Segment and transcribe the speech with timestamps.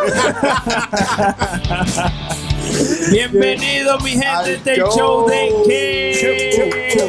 [3.10, 4.90] Bienvenido, mi gente, este show.
[4.96, 5.48] show de
[6.12, 7.00] que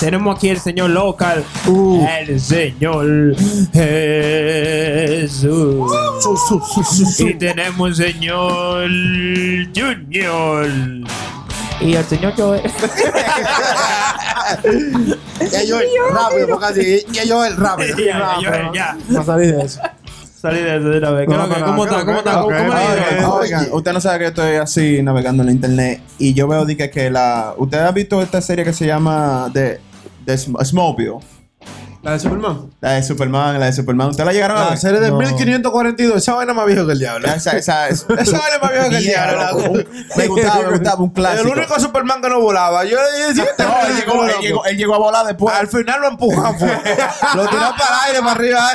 [0.00, 3.36] tenemos aquí el señor local, el señor
[3.72, 5.92] Jesús.
[7.18, 8.88] Y tenemos el señor
[9.76, 10.66] Junior.
[11.80, 12.62] Y el señor Joel.
[15.50, 15.78] Ya yo,
[16.12, 17.04] rápido, porque así.
[17.12, 17.96] Ya yo, rápido.
[18.04, 18.96] ya, ya.
[19.08, 19.80] No salí de eso.
[20.40, 21.28] Salí de eso de una vez.
[21.28, 22.04] ¿Qué No, es lo que- no, ¿Cómo está?
[22.04, 22.40] ¿Cómo está?
[22.40, 23.34] ¿Cómo?
[23.36, 26.66] Oigan, usted no sabe que yo estoy así navegando en la internet y yo veo
[26.66, 27.54] que, que la.
[27.58, 29.80] ¿Usted ha visto esta serie que se llama The,
[30.24, 31.18] The Sm- Smallville?
[32.02, 32.70] La de Superman.
[32.80, 34.08] La de Superman, la de Superman.
[34.08, 34.78] ¿Usted la llegaron a La ver?
[34.78, 35.18] serie de No.
[35.18, 36.16] 1542.
[36.16, 37.28] Esa vaina más viejo que el diablo.
[37.28, 39.84] Esa, esa, esa, esa vale más viejo que el diablo.
[40.16, 41.52] Me gustaba, me gustaba, un clásico.
[41.52, 42.84] El único Superman que no volaba.
[42.86, 44.40] Yo le dije, este No, él llegó, él, loco.
[44.40, 45.54] llegó, él llegó a volar después.
[45.54, 46.54] Al final lo empujan,
[47.34, 48.70] lo tiró para el aire, para arriba.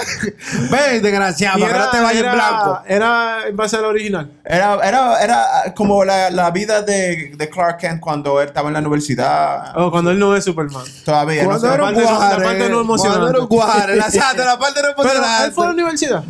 [0.70, 2.82] Ven, desgraciado, para que no te vayas en blanco.
[2.88, 4.30] Era en base al original.
[4.44, 8.74] Era, era, era como la, la vida de, de Clark Kent cuando él estaba en
[8.74, 9.76] la universidad.
[9.76, 10.84] O cuando él no es Superman.
[11.04, 12.44] Todavía, no Cuando era un la guare.
[12.46, 13.15] parte no emocionante.
[13.20, 13.96] Un guare.
[13.96, 16.24] La exacto, la parte no Pero él fue a la universidad.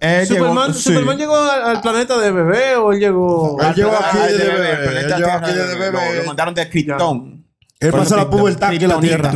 [0.00, 0.80] Llegó- Superman, sí.
[0.82, 3.60] Superman llegó al, al planeta de bebé o él llegó.
[3.60, 6.16] Él llegó aquí de bebé, bebé, el planeta él llegó Tierra aquí de de- bebé.
[6.16, 7.44] Lo, mandaron de Krypton.
[7.80, 9.00] Él pasó la pubertad aquí en la.
[9.00, 9.32] Tierra.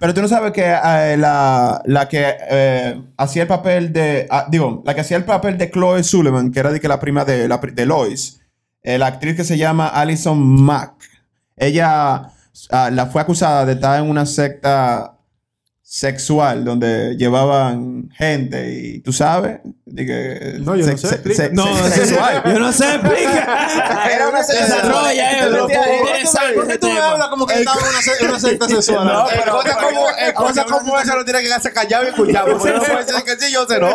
[0.00, 4.26] Pero tú no sabes que eh, la, la que eh, hacía el papel de.
[4.28, 6.98] ah, digo, la que hacía el papel de Chloe Sullivan, que era de, que la
[6.98, 8.40] prima de, la, de Lois,
[8.82, 10.94] eh, la actriz que se llama Alison Mack,
[11.56, 12.32] ella
[12.70, 15.15] ah, la fue acusada de estar en una secta
[15.88, 19.60] sexual donde llevaban gente y tú sabes
[19.96, 21.48] que No, yo no sé, explica.
[21.52, 24.08] No, sexual yo no sé, explica.
[24.12, 25.50] era una secta Desarrolla, eh,
[26.56, 29.06] ¿Por qué tú- hablas como que estaba en una, se- una secta sexual?
[29.06, 32.08] No, pero- cosas pero- como, eh, cosas como esa no tiene que quedarse callado y
[32.08, 32.44] escuchar.
[32.50, 33.90] Porque no puede ser que sí, yo sé, no.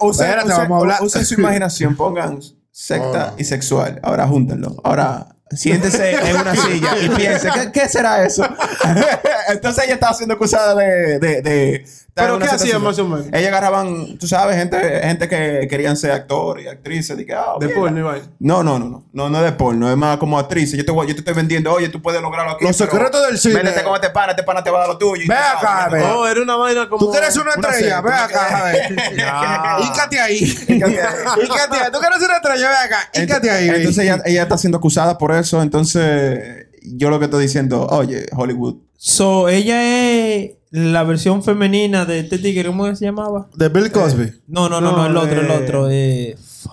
[0.00, 1.02] Usen, Espérate, usen- vamos a hablar.
[1.02, 2.40] usen su imaginación, pongan
[2.72, 4.00] secta y sexual.
[4.02, 4.76] Ahora júntenlo.
[4.82, 8.44] Ahora siéntese en una silla y piense, ¿qué, qué será eso?
[9.48, 11.18] Entonces ella estaba siendo acusada de...
[11.18, 13.26] de, de ¿Pero qué hacían más o menos?
[13.32, 17.16] Ellas agarraban, tú sabes, gente, gente que querían ser actores y actrices.
[17.16, 17.78] De, que, ah, De mira.
[17.78, 18.24] porno vaina.
[18.40, 20.72] No, no, no, no, no, no de porno, es más como actriz.
[20.72, 22.64] Yo te, voy- yo te estoy vendiendo, oye, tú puedes lograrlo aquí.
[22.64, 23.62] Los secretos del cine.
[23.62, 25.26] Métete con este pana, este pana te va a dar lo tuyo.
[25.28, 26.02] Ve acá, ve.
[26.02, 27.06] Oh, era una vaina como.
[27.06, 28.92] Tú quieres una estrella, ve acá, a ver.
[29.84, 30.38] Híncate ahí.
[30.66, 31.92] Híncate ahí.
[31.92, 33.10] Tú quieres una estrella, ve acá.
[33.14, 33.68] Híncate ahí.
[33.68, 35.37] Entonces ella, ella está siendo acusada por eso.
[35.42, 38.76] Entonces, yo lo que estoy diciendo, oye, Hollywood.
[38.96, 43.48] So, ella es la versión femenina de este tigre, ¿cómo se llamaba?
[43.54, 44.32] De Bill Cosby.
[44.48, 45.88] No, no, no, no, No, el otro, el eh, otro.
[45.90, 46.72] Eh, fuck.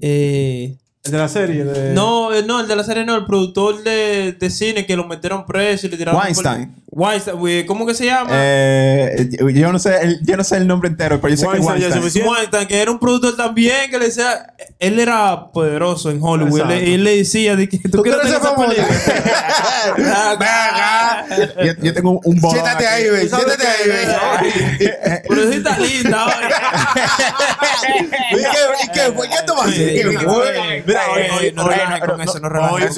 [0.00, 1.64] Eh, El de la serie.
[1.64, 1.94] De...
[1.94, 5.06] no, eh, no, el de la serie no, el productor de, de cine que lo
[5.06, 6.20] metieron preso y le tiraron.
[6.20, 6.72] Weinstein.
[6.74, 8.30] por- Weinstein, güey, ¿cómo que se llama?
[8.32, 11.58] Eh, yo, no sé el, yo no sé el nombre entero, pero yo sé que
[11.58, 12.26] Weinstein es Weinstein.
[12.26, 14.54] Weinstein, que era un productor también que le decía.
[14.78, 16.70] Él era poderoso en Hollywood.
[16.70, 18.72] Él le decía de que tú, ¿Tú quieres ser famoso?
[21.62, 23.04] Yo, yo tengo un, bolón Siéntate aquí.
[23.04, 23.28] ahí, ve.
[23.28, 25.22] ¿Sabes Siéntate ahí, ve.
[25.28, 26.26] Pero sí está linda.
[28.30, 29.28] ¿Y qué, ¿Y qué fue?
[29.28, 29.94] ¿Qué tú vas a hacer?
[29.94, 32.96] ¿Qué Mira, hoy, hoy, no relajes con eso, no relajes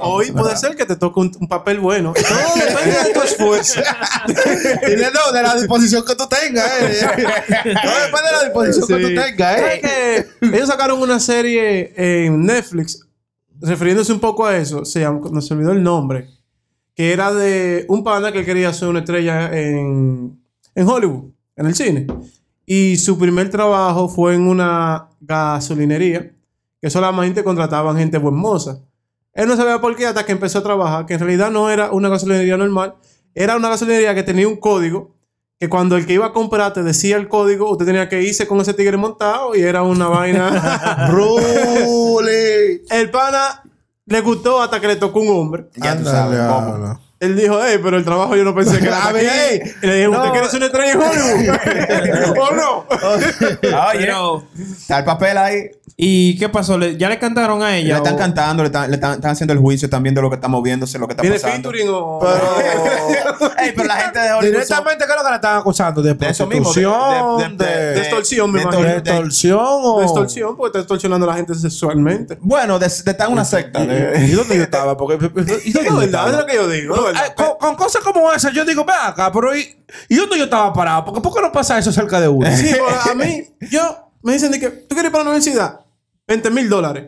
[0.00, 2.14] hoy, puede ser que te toque un, papel bueno.
[3.12, 3.80] tu esfuerzo.
[4.26, 7.06] De, no, de la disposición que tú tengas, eh.
[7.64, 10.26] No depende de la disposición que tú tengas, ¿Sabes eh.
[10.40, 13.06] que ellos sacaron una serie en Netflix
[13.60, 14.84] refiriéndose un poco a eso?
[14.84, 16.28] Se llama, no se olvidó el nombre.
[16.94, 20.38] Que era de un panda que quería ser una estrella en,
[20.74, 22.06] en Hollywood, en el cine.
[22.66, 26.32] Y su primer trabajo fue en una gasolinería,
[26.80, 28.80] que solamente contrataban gente buen moza.
[29.40, 31.90] Él no sabía por qué hasta que empezó a trabajar, que en realidad no era
[31.92, 32.94] una gasolinería normal,
[33.34, 35.14] era una gasolinería que tenía un código,
[35.58, 38.46] que cuando el que iba a comprar te decía el código, usted tenía que irse
[38.46, 41.08] con ese tigre montado y era una vaina.
[41.10, 42.82] Ruli.
[42.90, 43.62] el pana
[44.06, 45.66] le gustó hasta que le tocó un hombre.
[45.76, 47.00] Ya tú sabes cómo.
[47.20, 49.38] Él dijo, hey, pero el trabajo yo no pensé que era A ver, aquí".
[49.50, 49.60] ey.
[49.82, 50.32] Y le dije, ¿usted No.
[50.32, 52.38] quiere ser una estrella en Hollywood?
[52.38, 52.86] ¿O no?
[53.88, 55.70] Oye, Pero, está el papel ahí.
[55.96, 56.78] ¿Y qué pasó?
[56.78, 57.96] ¿Le- ¿Ya le cantaron a Le ella?
[57.98, 60.36] están o- cantando, le están, le están, están haciendo el juicio, están viendo lo que
[60.36, 61.70] está moviéndose, lo que está ¿Tiene pasando.
[61.70, 62.18] featuring o...?
[62.20, 66.02] Pero, Ey, pero la gente de Hollywood Directamente, ¿qué es lo que le están acusando?
[66.02, 67.56] ¿De de eso mismo, de, prostitución?
[67.58, 68.82] de- de- ¿De, de extorsión, me de- imagino.
[68.84, 69.98] de de- extorsión o...?
[69.98, 72.38] De extorsión, porque está extorsionando a la gente sexualmente.
[72.40, 73.80] Bueno, de, de estar en una secta.
[73.82, 74.96] ¿Y de- dónde yo estaba?
[74.96, 75.14] Porque...
[75.64, 76.96] Y no es verdad, es lo que yo digo.
[77.58, 79.76] con, cosas como esas, yo digo, ve acá, pero ¿y,
[80.08, 81.04] ¿y dónde yo estaba parado?
[81.04, 82.48] Porque ¿por qué no pasa eso cerca de uno?
[82.56, 85.80] Sí, pero a mí, yo, me dicen de que, ¿tú quieres ir para la universidad?
[86.28, 87.04] 20 mil dólares.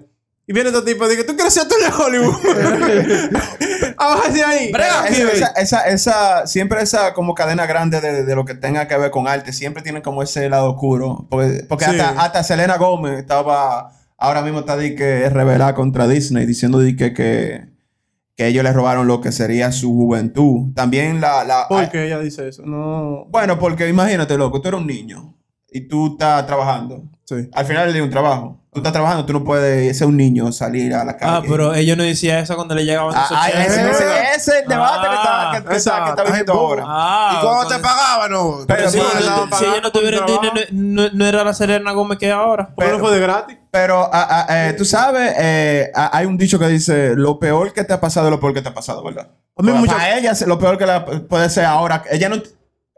[0.47, 2.35] Y viene este tipo y dice, ¿tú quieres ser actor de Hollywood?
[3.97, 4.73] Abajo de ahí.
[4.73, 8.89] Brega, Esa, esa, esa, esa- siempre esa como cadena grande de, de lo que tenga
[8.89, 11.27] que ver con arte, siempre tienen como ese lado oscuro.
[11.31, 11.91] Porque, porque Sí.
[11.93, 16.97] hasta, hasta Selena Gómez estaba, ahora mismo está di que revelada contra Disney, diciendo di
[16.97, 17.69] que, que,
[18.37, 20.73] que ellos le robaron lo que sería su juventud.
[20.75, 21.45] También la...
[21.45, 22.63] la ¿Por qué ella dice eso?
[22.67, 23.27] No.
[23.29, 25.37] Bueno, porque imagínate, loco, tú eres un niño
[25.73, 27.03] y tú estás trabajando.
[27.25, 27.49] Sí.
[27.53, 28.59] Al final día un trabajo.
[28.73, 31.33] Tú estás trabajando, tú no puedes ser un niño, salir a la calle.
[31.37, 33.67] Ah, pero ellos no decían eso cuando le llegaban Ah, esos ah, cheques.
[33.67, 36.85] ese, ese- ese es el debate que está, que, que está, que está viviendo ahora.
[36.87, 38.59] Ah, ¿Y cuando te pagaban, no?
[38.67, 41.53] Pero Sí, si- no, si ella no por tuviera un dinero, no, no era la
[41.53, 42.75] Selena Gómez que es ahora.
[42.75, 43.59] ¿Por qué no fue de gratis?
[43.71, 47.75] Pero ah, ah, eh, tú sabes, eh, ah, hay un dicho que dice: Lo peor
[47.75, 49.29] que te ha pasado es lo peor que te ha pasado, ¿verdad?
[49.55, 49.71] A mí
[50.17, 52.03] ella, lo peor que la, puede ser ahora.
[52.11, 52.37] Ella no.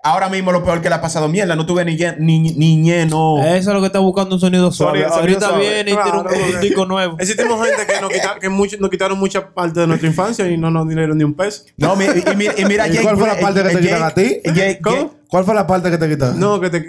[0.07, 1.57] Ahora mismo lo peor que le ha pasado mierda.
[1.57, 3.39] No tuve ni, lle- ni, ni ñeno.
[3.43, 5.01] Eso es lo que está buscando un sonido suave.
[5.01, 5.63] Sonido- sonido Ahorita suave.
[5.65, 6.19] viene y tiene
[6.55, 7.17] un, disco nuevo.
[7.19, 10.59] Existimos gente que, nos, quita- que mucho- nos quitaron mucha parte de nuestra infancia y
[10.59, 11.65] no nos dieron ni un peso.
[11.79, 13.79] No, mi- y, y mira, y mira ¿Y Jake cuál fue la parte que te
[13.79, 14.41] eh, Jake- a ti?
[14.45, 14.97] Jake- ¿Cómo?
[14.97, 16.39] Jake- ¿Cuál fue la parte que te quitaron?
[16.39, 16.85] No, que te.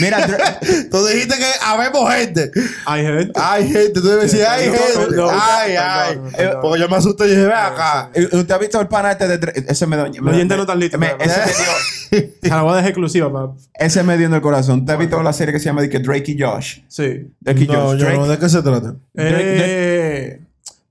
[0.00, 0.26] Mira,
[0.90, 2.50] Tú dijiste que habemos gente.
[2.86, 3.32] Hay gente.
[3.34, 3.92] Hay gente.
[4.00, 5.22] Tú debes decir, hay gente.
[5.30, 6.18] Ay, ay.
[6.60, 8.10] Porque yo me asusté y dije, ve acá.
[8.14, 10.06] ¿Usted ha visto el pana este de Ese me dio.
[10.22, 11.08] Los oyentes no están listos ese,
[12.10, 14.80] me dio, la dejar exclusiva ese me dio en el corazón.
[14.80, 16.78] ¿Usted ha visto la serie que se llama de que Drake y Josh?
[16.88, 17.32] Sí.
[17.40, 17.98] Drake y No, Josh.
[17.98, 18.26] yo Drake- no.
[18.28, 18.94] ¿De qué se trata?
[19.16, 19.93] Eh,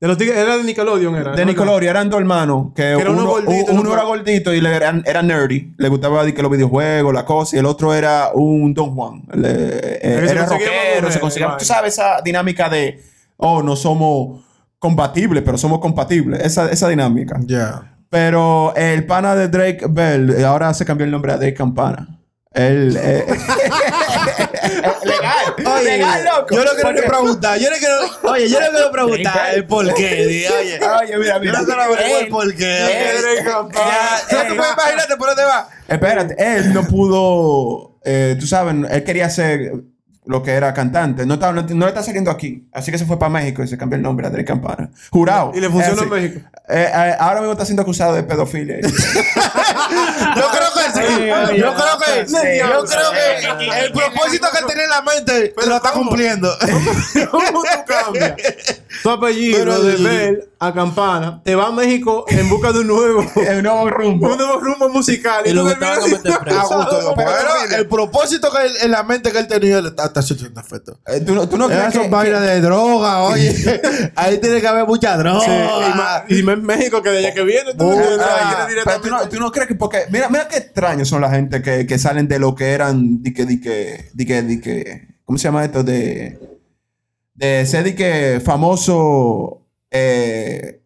[0.04, 1.32] de los tigres, era de Nickelodeon, era.
[1.34, 4.60] De Nickelodeon eran dos hermanos que, era uno uno, gordito, uno uno era gordito y
[4.60, 8.32] le eran, era nerdy, le gustaba que los videojuegos, la cosa, y el otro era
[8.34, 9.24] un Don Juan.
[9.34, 11.60] Le- eh, era rockero, se conseguía- vale.
[11.60, 13.02] Tú sabes esa dinámica de,
[13.38, 14.44] oh, no somos
[14.78, 16.42] compatibles, pero somos compatibles.
[16.42, 17.40] Esa, esa dinámica.
[17.46, 17.96] Ya.
[18.10, 22.20] Pero el pana de Drake Bell, ahora se cambió el nombre a Drake Campana.
[22.52, 23.26] Él, eh,
[25.04, 26.56] legal, Oye, legal, loco.
[26.56, 27.60] Yo no quiero Porque- preguntar.
[27.60, 27.96] Yo no quiero.
[28.34, 30.48] Oye, yo no quiero preguntar el por qué.
[30.60, 30.80] Oye.
[31.02, 31.60] Oye, mira, Yo mira.
[31.60, 33.12] no quiero averiguar Él- el por qué.
[33.12, 33.86] él- Drake Campana.
[34.30, 35.70] Ya, ya tú puedes imaginarte por dónde va.
[35.88, 39.74] Espérate, él no pudo, eh, tú sabes, él quería ser
[40.26, 41.26] lo que era cantante.
[41.26, 42.66] No, estaba, no, no le está saliendo aquí.
[42.72, 44.90] Así que se fue para México y se cambió el nombre a Drake Campana.
[45.12, 45.52] Jurado.
[45.54, 46.40] Y le funcionó en México.
[46.70, 48.78] eh, eh, ahora mismo está siendo acusado de pedofilia.
[48.80, 48.90] Yo
[50.50, 51.58] creo sí.
[51.58, 52.38] Yo creo que Sí.
[52.60, 56.10] Yo creo que el propósito que tenía en la mente lo está ¿cómo?
[56.10, 56.50] cumpliendo.
[57.32, 58.36] ¿Cómo tú cambias
[59.04, 61.42] tu apellido Pero- de Bell a Campana?
[61.44, 64.32] Te va a México en busca de un nuevo, el nuevo rumbo.
[64.32, 65.42] un nuevo rumbo musical.
[65.46, 66.58] Y tú lo que terminas te van a meter siendo preso.
[66.60, 67.10] A acusado gusto.
[67.10, 70.60] de Pero el propósito que él- en la mente que él tenía le está, haciendo
[70.62, 71.00] efecto.
[71.08, 73.82] Eh, ¿tú, no- tú no crees que, son vainas de droga, oye.
[74.16, 75.42] Ahí tiene que haber mucha droga.
[75.42, 77.74] Sí, y, más- y más en México que de allá que viene.
[77.74, 77.94] Tú,
[78.86, 81.86] pero no, tú no crees que porque mira mira qué extraños son la gente que,
[81.88, 85.38] que salen de lo que eran di que di que di que di que ¿cómo
[85.38, 85.84] se llama esto?
[85.84, 86.38] de
[87.36, 90.82] de ser di que famoso eh,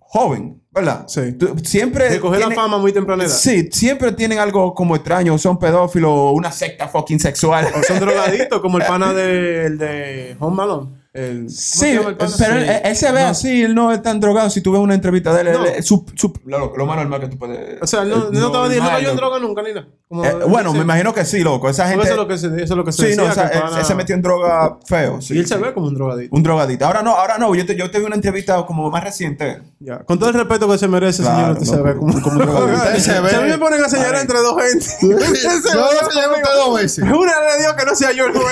[0.00, 1.06] joven ¿verdad?
[1.08, 1.32] Sí.
[1.32, 3.32] Tú- siempre De coger la fama muy temprana edad.
[3.34, 7.66] Sí, siempre tienen algo como extraño, son pedófilos, una secta fucking sexual.
[7.74, 10.90] O son drogaditos, como el pana de, de Home Malone.
[11.14, 11.98] El, ¿cómo se Sí,
[12.38, 12.72] pero él, Sí.
[12.84, 14.50] él se ve así, él no es tan drogado.
[14.50, 15.64] Si tú ves una entrevista de él, No.
[15.64, 17.80] él- él- su- su- lo, lo más normal que tú puedes.
[17.82, 19.88] O sea, él no, eh, no, estaba diciendo que yo en droga nunca, ni nada.
[20.06, 20.76] Como- Eh, bueno, sí.
[20.78, 21.68] me imagino que sí, loco.
[21.68, 22.04] Esa gente.
[22.04, 23.24] Eso es lo que se, eso es lo que se sí, decía.
[23.24, 25.20] no, o sea, él, él se metió en droga feo.
[25.20, 25.60] sí, y él se sí.
[25.62, 26.34] ve como un drogadito.
[26.36, 26.86] Un drogadito.
[26.86, 27.54] Ahora no, ahora no.
[27.54, 29.60] Yo te, yo te vi una entrevista como más reciente.
[29.80, 29.98] Ya.
[30.00, 32.46] Con todo el respeto que se merece, Claro, señor, usted se ve como, como un
[32.46, 33.00] drogadito.
[33.00, 33.30] Se ve.
[33.30, 34.20] Si a mí me ponen a señalar Ay.
[34.22, 34.86] entre dos gente.
[35.00, 37.04] Yo se lo ve señalé usted dos veces.
[37.04, 38.48] Una le dio que no sea yo el juego.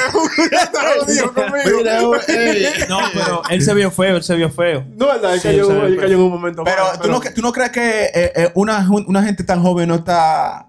[0.72, 2.16] Te lo digo conmigo.
[2.88, 4.84] No, pero él se vio feo, él se vio feo.
[4.96, 6.64] No, verdad, él Sí, cayó, él cayó en un momento.
[6.64, 9.88] Pero, mal, ¿tú, no, ¿tú no crees que eh, eh, una, una gente tan joven
[9.88, 10.68] no está.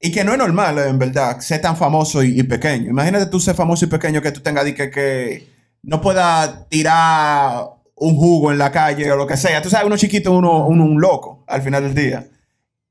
[0.00, 2.90] Y que no es normal, en verdad, ser tan famoso y, y pequeño.
[2.90, 5.46] Imagínate tú ser famoso y pequeño que tú tengas di que, que
[5.82, 7.64] no pueda tirar
[7.96, 9.60] un jugo en la calle o lo que sea.
[9.60, 12.26] Tú sabes, uno chiquito, uno, uno un loco al final del día.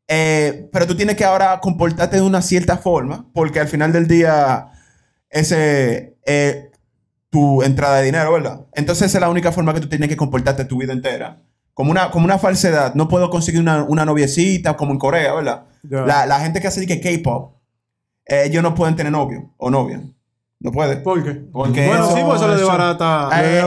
[0.08, 4.08] Eh, pero tú tienes que ahora comportarte de una cierta forma, porque al final del
[4.08, 4.68] día,
[5.30, 6.69] ese es
[7.30, 8.66] tu entrada de dinero, ¿verdad?
[8.74, 11.42] Entonces, esa es la única forma que tú tienes que comportarte tu vida entera.
[11.74, 12.96] Como una, como una falsedad.
[12.96, 15.66] No puedo conseguir una, una noviecita como en Corea, ¿verdad?
[15.84, 17.56] La, la gente que hace que K-pop,
[18.26, 20.02] eh, ellos no pueden tener novio o novia.
[20.62, 21.02] No pueden.
[21.04, 21.32] ¿Por qué?
[21.54, 23.30] Porque bueno, eso- sí, pues eso le eso- desbarata.
[23.42, 23.66] Eh, eh,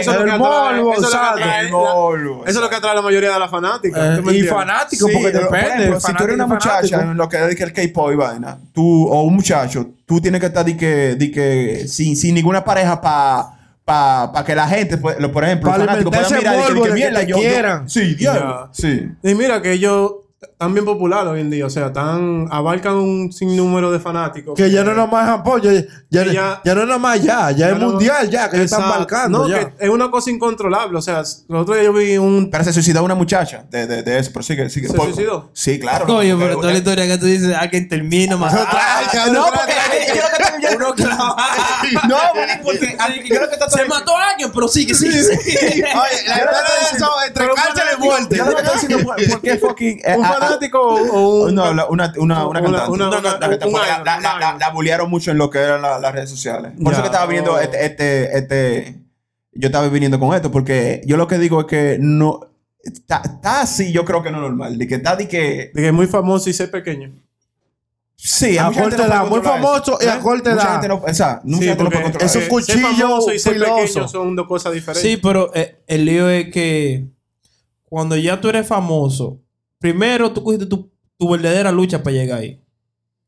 [0.00, 1.38] Eso- es lo que atrae- morbo, eso es lo que exacto.
[1.40, 3.98] atrae- El morbo, Eso es lo que atrae a la mayoría de las fanáticas.
[3.98, 4.50] Eh, ¿tú me y entiendes?
[4.52, 5.74] fanático, Sí, porque pero, por depende.
[5.84, 8.16] ejemplo, si tú eres una muchacha en lo que es de que el K-pop y
[8.16, 12.34] vaina, tú, o un muchacho, tú tienes que estar de que, de que sin, sin
[12.34, 13.46] ninguna pareja para
[13.86, 16.82] pa, pa que la gente, pues, lo- por ejemplo, los fanáticos puedan mirar y que,
[16.82, 17.88] que de mierda, yo, yo- quieran.
[17.88, 19.08] sí, diablo, sí.
[19.22, 20.24] Y mira que yo
[20.56, 21.66] tan bien populares hoy en día.
[21.66, 24.54] O sea, tan, abarcan un sinnúmero de fanáticos.
[24.56, 25.72] Que ya no es nada más Japón, ya,
[26.10, 28.56] ya, Que ya- ya no es nada más ya, ya, es no- mundial ya, que
[28.58, 29.74] ya están marcando No, ya.
[29.76, 30.96] que es una cosa incontrolable.
[30.98, 32.50] O sea, el otro día yo vi un...
[32.50, 34.88] Pero se suicidó una muchacha de, de, de eso, pero sigue, sigue.
[34.88, 35.50] ¿Se Por- suicidó?
[35.52, 36.06] Sí, claro.
[36.16, 38.54] Oye, pero toda la historia que tú dices, alguien termina más.
[39.12, 39.72] Cabrón, No, porque
[40.76, 41.36] Uno clavado.
[42.08, 42.16] No,
[42.62, 45.20] porque yo lo que está Se mató a alguien, pero sigue, sigue.
[45.32, 45.84] Oye,
[46.26, 48.36] la historia de eso entre cárcel y muerte.
[48.36, 50.00] Yo lo que estoy diciendo, ¿por, por qué fucking.
[50.04, 51.54] eh, un fanático o un...
[51.54, 52.62] No, una, una, una Una-
[53.22, 53.58] cantante.
[54.60, 56.72] la, bullearon mucho en lo que eran la- las redes sociales.
[56.82, 57.02] Por eso Ya.
[57.02, 58.94] que estaba viendo este, este, este-
[59.52, 62.40] Yo estaba viniendo con esto, porque yo lo que digo es que no.
[62.82, 64.78] Está, así, yo creo que no es normal.
[64.78, 65.70] De que está de que.
[65.74, 67.10] De que es muy famoso y ser pequeño.
[68.20, 70.72] Sí, A mucha gente corte puede muy famoso y a corte Mucha edad.
[70.72, 73.38] gente no, esa, mucha Sí, gente no puede controlar es un ser cuchillo famoso y
[73.38, 75.02] ser pequeño son dos cosas diferentes.
[75.10, 77.06] Sí, pero eh, el lío es que
[77.84, 79.40] cuando ya tú eres famoso,
[79.78, 82.60] primero tú cogiste tu, tu verdadera lucha para llegar ahí.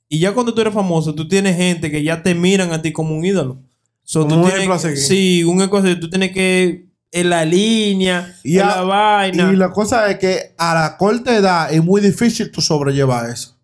[0.08, 2.92] Y ya cuando tú eres famoso, tú tienes gente que ya te miran a ti
[2.92, 3.62] como un ídolo.
[4.02, 4.96] So, Como tú un tienes ejemplo a.
[4.96, 6.00] Sí, un ejemplo a seguir.
[6.00, 9.52] Tú tienes que en la línea, Y en a- la vaina.
[9.52, 13.56] Y la cosa es que a la corta edad es muy difícil tú sobrellevar eso.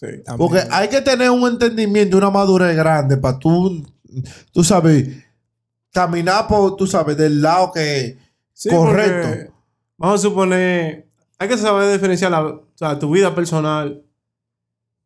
[0.00, 0.06] Sí.
[0.38, 3.86] Porque hay que tener un entendimiento, una madurez grande para tú,
[4.50, 5.08] tú sabes,
[5.92, 8.16] caminar por, tú sabes, del lado que
[8.54, 9.52] Sí, correcto.
[9.98, 11.06] Vamos a suponer,
[11.38, 14.02] hay que saber diferenciar la, o sea, tu vida personal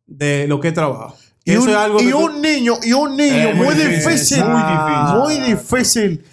[0.07, 1.17] de lo que es trabajo.
[1.45, 3.75] Y, un, es algo y que tú- un niño, y un niño Eh, muy muy
[3.75, 5.19] difícil, difícil, muy difícil.
[5.19, 6.25] muy difícil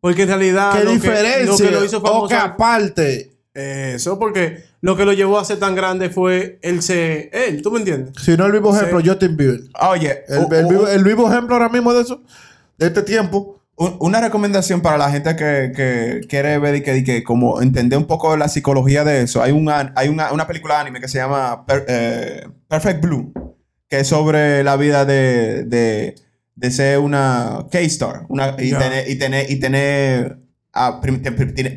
[0.00, 3.32] porque en realidad que lo que, diferencie lo que lo hizo o que aparte.
[3.54, 6.80] eso porque lo que lo llevó a ser tan grande fue él
[7.32, 8.12] él, ¿tú me entiendes?
[8.22, 8.76] Si no el vivo Sí.
[8.84, 9.60] ejemplo, Justin Bieber.
[9.80, 12.22] Oye, El, vivo, el vivo ejemplo ahora mismo de eso,
[12.76, 13.62] de este tiempo.
[13.76, 17.62] Un- Una recomendación para la gente que, que quiere ver y que, y que como
[17.62, 19.42] entender un poco de la psicología de eso.
[19.42, 23.32] Hay, un, hay una, una película de anime que se llama Per- eh, Perfect Blue,
[23.88, 26.14] que es sobre la vida de, de,
[26.56, 28.78] de ser una K-Star una, y, Ya.
[28.80, 30.38] tener, y tener, y tener,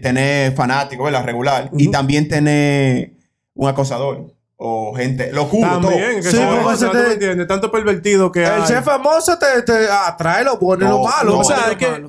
[0.01, 1.23] tener fanáticos, ¿verdad?
[1.25, 1.69] Regular.
[1.77, 1.91] Y Ujú.
[1.91, 3.13] también tener
[3.53, 5.69] un acosador o gente, locura.
[5.79, 7.47] También, que Sí, porque se ¿tú te- me entiendes?
[7.47, 8.67] Tanto pervertido que El hay.
[8.67, 11.33] ser famoso te, te atrae lo bueno y lo No, malo.
[11.35, 12.05] o no, sea, no, es que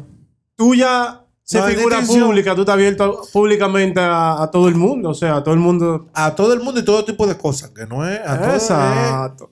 [0.57, 5.15] tú ya se figura pública, tú estás abierto públicamente a, a todo el mundo, o
[5.15, 7.87] sea, a todo el mundo a todo el mundo y todo tipo de cosas, que
[7.87, 9.51] no es a todo Exacto.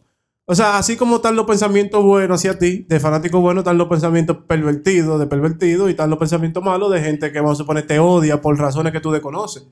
[0.49, 3.89] O sea, así como están los pensamientos buenos hacia ti, de fanático bueno, están los
[3.89, 7.85] pensamientos pervertidos, de pervertido, y están los pensamientos malos de gente que, vamos a suponer,
[7.87, 9.67] te odia por razones que tú desconoces.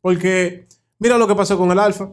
[0.00, 0.68] Porque,
[1.00, 2.10] mira lo que pasó con el Alfa.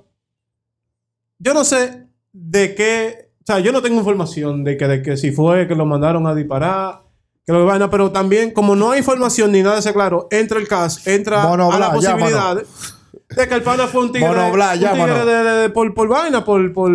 [1.38, 5.16] Yo no sé de qué, o sea, yo no tengo información de que, de que
[5.16, 7.04] si fue que lo mandaron a disparar,
[7.46, 10.28] que lo que vaina, pero también, como no hay información ni nada de ese claro,
[10.32, 14.28] entra el caso, entra Mono a la posibilidad de que el pana fue un tigre,
[14.28, 15.26] Mono un tigre llámanos.
[15.28, 16.92] de- de- de- por, por vaina, por, por,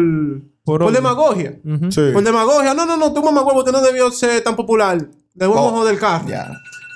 [0.65, 1.61] por, demagogia.
[1.91, 2.11] Sí.
[2.13, 2.75] Por demagogia.
[2.75, 5.07] No, no, no, tú mamá huevo, usted no debió ser tan popular.
[5.35, 6.29] Debemos Oh, joder el carro.
[6.29, 6.51] Ya.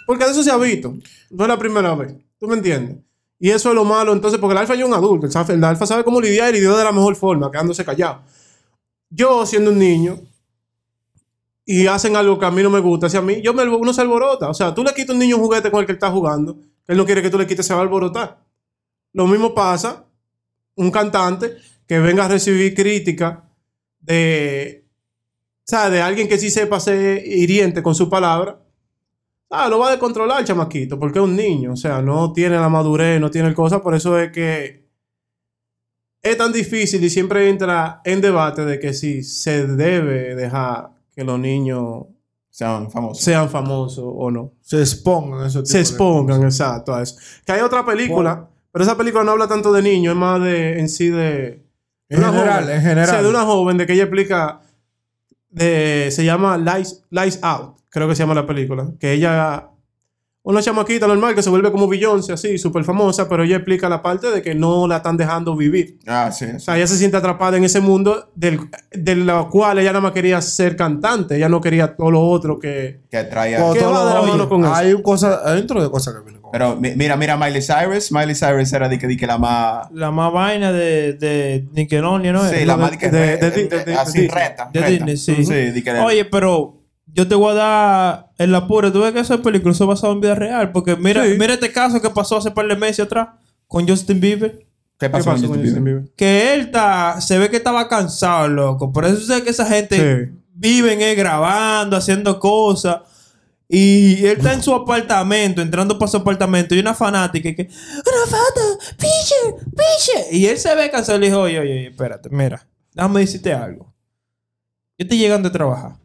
[0.06, 0.94] Porque de eso se ha visto.
[1.30, 2.14] No es la primera vez.
[2.38, 2.96] ¿Tú me entiendes?
[3.38, 5.26] Y eso es lo malo, entonces, porque el alfa ya es un adulto.
[5.26, 8.22] El alfa, el alfa sabe cómo lidiar y lidió de la mejor forma, quedándose callado.
[9.10, 10.18] Yo, siendo un niño,
[11.64, 14.00] y hacen algo que a mí no me gusta, hacia mí, yo me, uno se
[14.00, 14.48] alborota.
[14.48, 16.10] O sea, tú le quitas a un niño un juguete con el que él está
[16.10, 18.42] jugando, que él no quiere que tú le quites, se va a alborotar.
[19.12, 20.04] Lo mismo pasa
[20.74, 21.56] un cantante
[21.86, 23.47] que venga a recibir crítica
[24.00, 24.86] de,
[25.58, 28.60] o sea, de alguien que sí sepa ser hiriente con su palabra.
[29.50, 32.56] Ah, lo va a descontrolar el chamaquito, porque es un niño, o sea, no tiene
[32.56, 34.88] la madurez, no tiene el cosa, por eso es que
[36.22, 41.24] es tan difícil y siempre entra en debate de que si se debe dejar que
[41.24, 42.06] los niños
[42.50, 43.22] Sean famosos.
[43.22, 44.52] sean famosos o no.
[44.60, 45.64] Se expongan eso.
[45.64, 47.16] Se expongan, exacto, a eso.
[47.46, 50.80] Que hay otra película, pero esa película no habla tanto de niños, es más de
[50.80, 51.67] en sí de...
[52.08, 52.76] En una general, joven.
[52.76, 53.08] en general.
[53.08, 54.60] O sea, de una joven de que ella explica,
[55.50, 59.68] de, se llama Lights, Lights Out, creo que se llama la película, que ella,
[60.42, 64.00] una chamaquita normal que se vuelve como Beyoncé, así, súper famosa, pero ella explica la
[64.00, 65.98] parte de que no la están dejando vivir.
[66.06, 66.46] Ah, sí.
[66.56, 68.60] O sea, ella se siente atrapada en ese mundo del,
[68.90, 72.58] de lo cual ella nada más quería ser cantante, ella no quería todo lo otro
[72.58, 73.02] que...
[73.10, 73.60] Que traía.
[73.60, 74.74] Con ¿Qué todo va de la mano con eso?
[74.74, 78.10] hay un cosa, hay de cosas que Pero mi- mira, mira Miley Cyrus.
[78.10, 79.90] Miley Cyrus era de que, de que la más.
[79.92, 82.48] La más vaina de, de Nickelodeon, ¿no?
[82.48, 84.70] Sí, la más de de- re- de- de- de- de- así de- reta.
[84.72, 84.90] de reta.
[84.90, 85.44] Disney, sí.
[85.44, 88.92] Sí, de que Oye, pero yo te voy a dar el apuro.
[88.92, 90.72] Tú ves que esa película es basado en vida real.
[90.72, 91.34] Porque mira, Sí.
[91.38, 93.28] mira este caso que pasó hace par de meses atrás
[93.66, 94.52] con Justin Bieber.
[94.98, 96.00] ¿Qué ¿Qué pasó, con Justin Justin Bieber?
[96.02, 96.12] Bieber?
[96.16, 98.92] Que él está, se ve que estaba cansado, loco.
[98.92, 100.32] Por eso sé que esa gente Sí.
[100.54, 102.98] viven eh, grabando, haciendo cosas.
[103.68, 108.26] Y él está en su apartamento, entrando para su apartamento, y una fanática que, una
[108.26, 110.36] foto, piche, piche.
[110.36, 113.52] Y él se ve cansado y le dijo, oye, oye, oye, espérate, mira, déjame decirte
[113.52, 113.92] algo.
[114.96, 115.96] Yo estoy llegando a trabajar,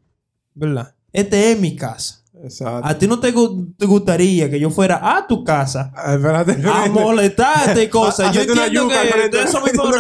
[0.54, 0.94] ¿verdad?
[1.14, 2.20] Este es mi casa.
[2.44, 2.86] Exacto.
[2.86, 6.58] A ti no te, gu- te gustaría que yo fuera a tu casa Ah, espérate.
[6.68, 8.34] a molestarte y cosas.
[8.36, 9.40] Yo entiendo yuca que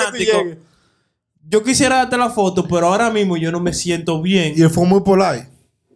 [0.09, 0.57] muy llegues.
[1.47, 4.69] Yo quisiera darte la foto, pero ahora mismo yo no me siento bien Y él
[4.69, 5.47] fue muy polite.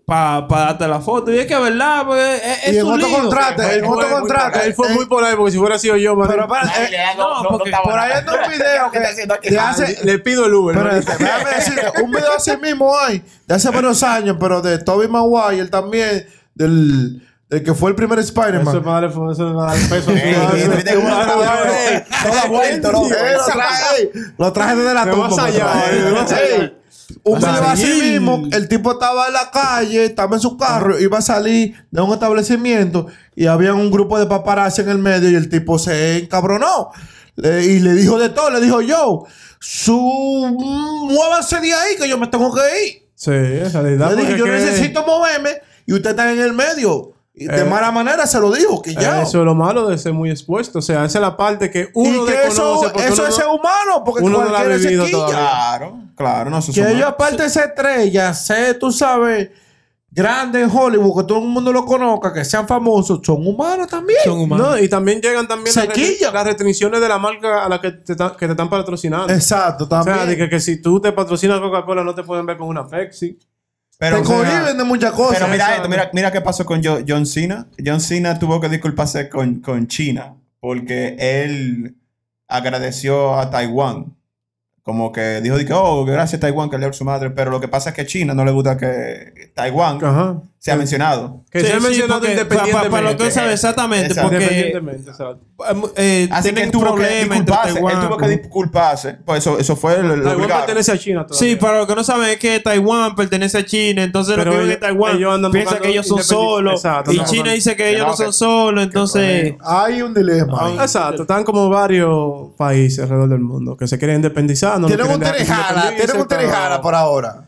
[0.08, 1.34] Para darte la foto.
[1.34, 2.06] Y es que, ¿verdad?
[2.06, 3.18] Pues, es, es Y en un otro lío.
[3.20, 4.60] contrato, en Él fue otro muy- contrato.
[4.62, 7.14] Él fue eh, muy por ahí, porque si hubiera sido yo, man, Pero le da-
[7.16, 9.00] no, no, porque no por ahí anda un video que
[9.50, 10.78] de hace, le pido el Uber.
[10.78, 15.10] Espérate, déjame decirte, un video así mismo hay, de hace varios años, pero de Toby
[15.10, 18.82] Maguire también, del, del que fue el primer Eso es Spider-Man.
[18.84, 20.12] para darle, eso es para darle peso.
[20.12, 20.18] Lo
[21.44, 23.10] traje, todo ha vuelto, loco.
[23.14, 25.30] Eh, lo traje, ey, lo traje desde la tumba.
[27.26, 27.60] Más me allá, traje.
[27.60, 27.60] de más allá.
[27.60, 28.12] Ey, Un video así Maril.
[28.12, 32.02] mismo, el tipo estaba en la calle, estaba en su carro, iba a salir de
[32.02, 36.18] un establecimiento y había un grupo de paparazzi en el medio y el tipo se
[36.20, 36.90] encabronó.
[37.36, 39.26] Le- y le dijo de todo, le dijo yo,
[39.60, 39.98] su,
[41.10, 43.08] muévanse de ahí que yo me tengo que ir.
[43.16, 44.12] Sí, esa realidad.
[44.16, 45.52] Le dije, yo que- necesito moverme
[45.86, 47.14] y usted está en el medio.
[47.46, 49.22] De Eh, mala manera se lo dijo, que ya.
[49.22, 50.80] Eso es lo malo de ser muy expuesto.
[50.80, 52.88] O sea, esa es la parte que uno y que desconoce.
[52.88, 55.06] eso, porque eso uno es ser humano, porque uno no lo ha vivido.
[55.28, 59.52] Claro, claro, no, eso Que ellos, aparte de ser estrellas, ser, tú sabes,
[60.10, 64.20] grandes en Hollywood, que todo el mundo lo conozca, que sean famosos, son humanos también.
[64.24, 64.70] Son humanos.
[64.70, 68.16] No, y también llegan también las, las restricciones de la marca a la que te,
[68.16, 69.32] que te están patrocinando.
[69.32, 70.18] Exacto, o también.
[70.18, 72.88] sea, de que, que si tú te patrocinas Coca-Cola no te pueden ver con una
[72.88, 73.38] Pepsi.
[74.00, 75.40] Pero, te cohiben de muchas cosas.
[75.40, 77.68] pero mira esto, mira, mira qué pasó con Jo- John Cena.
[77.84, 81.96] John Cena tuvo que disculparse con, con China porque él
[82.48, 84.16] agradeció a Taiwán.
[84.84, 87.30] Como que dijo, que, oh, gracias Taiwán que le dio su madre.
[87.32, 90.42] Pero lo que pasa es que China no le gusta que Taiwán Ajá.
[90.60, 91.44] Sea mencionado.
[91.52, 92.90] Que Sí, se ha sí, mencionado porque- independientemente.
[92.90, 94.30] Para, lo que sabe exactamente, Exacto.
[94.30, 95.46] porque Independientemente, exacto.
[95.96, 97.70] eh, Así que tienen él tuvo que disculparse.
[97.70, 98.08] Él Taiwán.
[98.08, 99.14] tuvo que disculparse.
[99.26, 100.62] Pues eso, eso fue lo, lo Taiwán obligado.
[100.62, 101.50] pertenece a China todavía.
[101.50, 104.56] Sí, para los que no saben es que Taiwán pertenece a China, entonces Pero los
[104.56, 107.76] que viven en ellos- Taiwán ellos buscando que ellos son solos Exacto, y China dice
[107.76, 110.58] que ellos no, no son solos, entonces Hay un dilema.
[110.68, 110.74] ahí.
[110.80, 114.80] Exacto, están como varios países alrededor del mundo que se quieren independizar.
[114.80, 115.56] No Tienen un se independicen,
[115.96, 117.44] tienen un terijala por ahora.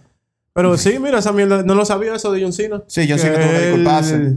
[0.62, 2.84] Pero sí, mira, esa mierda, no lo sabía eso de John Cena.
[2.88, 4.34] Sí, John Cena tuvo que él- disculparse.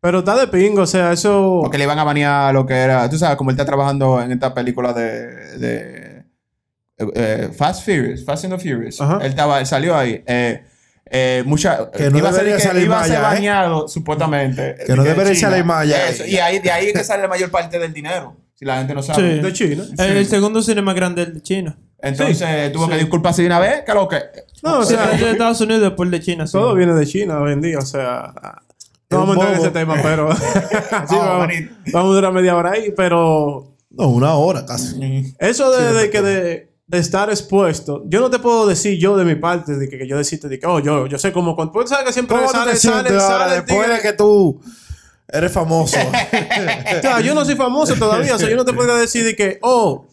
[0.00, 1.60] Pero está de pingo, o sea, eso.
[1.62, 3.08] Porque le iban a banear lo que era.
[3.08, 5.58] Tú sabes, como él está trabajando en esta película de.
[5.58, 6.24] de
[6.98, 9.00] eh, Fast Furious, Fast and the Furious.
[9.00, 9.18] Ajá.
[9.22, 10.22] Él estaba, él salió ahí.
[10.26, 10.62] Eh,
[11.10, 13.22] eh, mucha, Que no iba a ser, salir iba a más ser ¿eh?
[13.22, 14.76] baneado, supuestamente.
[14.86, 15.50] Que no de debería China.
[15.50, 16.08] salir más allá.
[16.08, 18.36] Eso, Y ahí, de ahí es que sale la mayor parte del dinero.
[18.54, 19.36] Si la gente no sabe.
[19.36, 19.40] Sí.
[19.42, 19.84] de China.
[19.98, 21.78] el, el segundo cine más grande de China.
[22.04, 23.82] Entonces tuvo que disculparse de una vez.
[23.84, 24.20] ¿Qué lo que?
[24.62, 26.46] No, o sea, de Estados Unidos después de China.
[26.46, 26.52] sí.
[26.52, 28.34] todo viene de China hoy en día, o sea.
[29.10, 30.34] No vamos a entrar en ese tema, pero.
[30.36, 30.40] sí,
[30.90, 31.74] Vamos, vamos, manito.
[31.92, 33.76] vamos a durar media hora ahí, pero.
[33.90, 35.34] No, una hora casi.
[35.38, 39.24] Eso de, de que de, de estar expuesto, yo no te puedo decir yo de
[39.24, 41.56] mi parte, de que, que yo decirte, de que, oh, yo, yo sé cómo.
[41.56, 44.60] Porque tú sabes que siempre ¿Cómo tú sale, sale, sale después de que tú
[45.28, 45.96] eres famoso?
[46.98, 49.36] O sea, yo no soy famoso todavía, o sea, yo no te podría decir de
[49.36, 50.06] que, oh,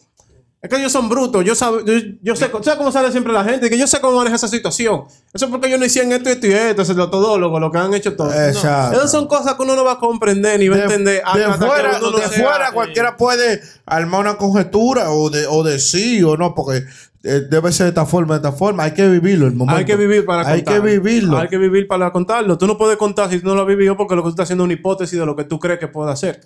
[0.62, 3.42] es que ellos son brutos, yo, sabe, yo, yo sé, ¿sabes cómo sale siempre la
[3.42, 3.68] gente?
[3.68, 5.06] Que yo sé cómo manejar esa situación.
[5.34, 7.92] Eso es porque ellos no hicieron esto, esto y esto, es todólogo, lo que han
[7.94, 8.32] hecho todos.
[8.32, 8.96] No, Exacto.
[8.96, 11.22] esas son cosas que uno no va a comprender ni va a de, entender.
[11.34, 16.22] de fuera, no de fuera cualquiera puede armar una conjetura o de, o de sí
[16.22, 16.84] o no, porque
[17.24, 18.84] eh, debe ser de esta forma, de esta forma.
[18.84, 19.78] Hay que vivirlo el momento.
[19.78, 20.82] Hay que vivir para Hay contarlo.
[20.84, 21.38] que vivirlo.
[21.38, 22.56] Hay que vivir para contarlo.
[22.56, 24.44] Tú no puedes contar si tú no lo has vivido porque lo que tú estás
[24.44, 26.40] haciendo es una hipótesis de lo que tú crees que puede hacer.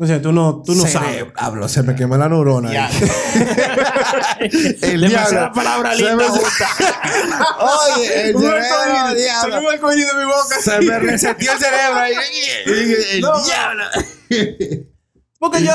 [0.00, 1.24] O sea, tú no, tú no sabes.
[1.34, 2.72] Hablo, se me quemó la neurona.
[2.72, 2.88] Ya.
[4.82, 5.50] el diablo.
[5.52, 6.24] palabra linda me-.
[7.96, 9.52] Oye, el Un cerebro, diablo.
[9.52, 10.60] Salió un arcoíris de mi boca.
[10.62, 12.14] Se me resetió el cerebro ahí.
[12.66, 13.84] El No, diablo.
[15.40, 15.72] Porque yo,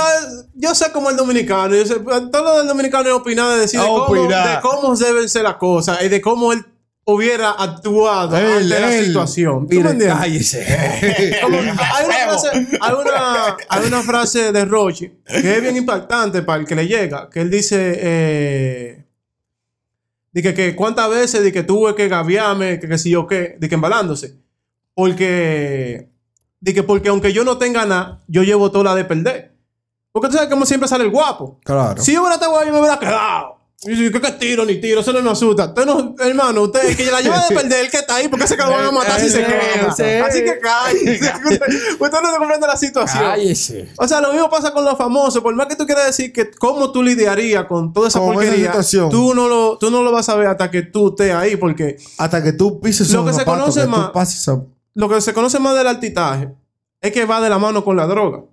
[0.56, 1.76] yo sé como el dominicano.
[1.76, 5.28] Yo sé, todo lo del dominicano es opinar, de decir de cómo, de cómo deben
[5.28, 6.66] ser las cosas y de cómo él
[7.06, 9.68] hubiera actuado Él, ante la situación.
[9.68, 10.66] ¿Tú Mire, cállese.
[11.42, 16.42] Como- hay, una frase, hay, una, hay una frase de Rochi que es bien impactante
[16.42, 19.06] para el que le llega, que él dice, eh,
[20.32, 23.56] de que, que cuántas veces de que tuve que gaviarme, que, que si yo qué,
[23.60, 24.36] de que embalándose.
[24.96, 26.10] Porque,
[26.60, 29.54] de que porque aunque yo no tenga nada, yo llevo toda la de perder.
[30.12, 31.60] Porque tú sabes cómo siempre sale el guapo.
[31.64, 32.02] Claro.
[32.02, 33.60] Si yo hubiera estado ahí, me hubiera quedado.
[33.86, 35.02] Y dice, ¿qué, tiro ni tiro?
[35.02, 35.66] Eso no nos asusta.
[35.66, 38.56] Usted no, hermano, usted que la lleva de perder, el que está ahí, porque sé
[38.56, 39.94] que lo van a matar si se Sí, queda.
[39.94, 40.04] sí.
[40.04, 41.32] Así que cállese.
[41.44, 41.62] usted,
[42.00, 43.24] usted no se comprende la situación.
[43.24, 43.90] Cállese.
[43.98, 45.42] O sea, lo mismo pasa con los famosos.
[45.44, 48.72] Por más que tú quieras decir que cómo tú lidiarías con toda esa Con porquería,
[49.10, 51.98] tú no, lo, tú no lo vas a ver hasta que tú estés ahí, porque
[52.18, 54.12] Hasta que tú pises Lo que se conoce que más-
[54.48, 54.62] a-
[54.96, 56.50] lo que se conoce más del altitaje
[57.02, 58.44] es que va de la mano con la droga.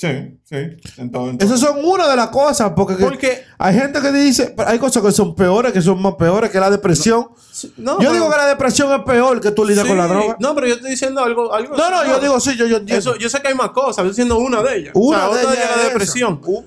[0.00, 0.56] Sí, sí.
[0.96, 4.70] Entonces, Esas son una de las cosas, porque, que- Porque- hay gente que dice, pero
[4.70, 7.28] hay cosas que son peores, que son más peores que la depresión.
[7.76, 10.38] No, yo digo que la depresión es peor que tú lidias Sí, con la droga.
[10.40, 11.52] No, pero yo estoy diciendo algo.
[11.52, 12.98] algo No, no, yo digo sí, yo, yo entiendo.
[12.98, 14.92] Eso, yo sé que hay más cosas, estoy diciendo una de ellas.
[14.94, 16.40] Una O sea, de ellas es la es depresión.
[16.42, 16.50] esa.
[16.50, 16.64] Uh.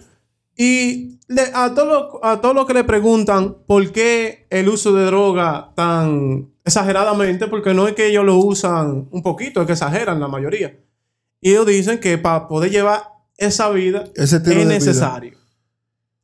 [0.56, 4.93] Y le- a todos los a todos los que le preguntan por qué el uso
[4.93, 9.74] de droga tan exageradamente, porque no es que ellos lo usan un poquito, es que
[9.74, 10.78] exageran la mayoría.
[11.41, 14.65] Y ellos dicen que para poder llevar esa vida Ese es de vida.
[14.65, 15.38] necesario.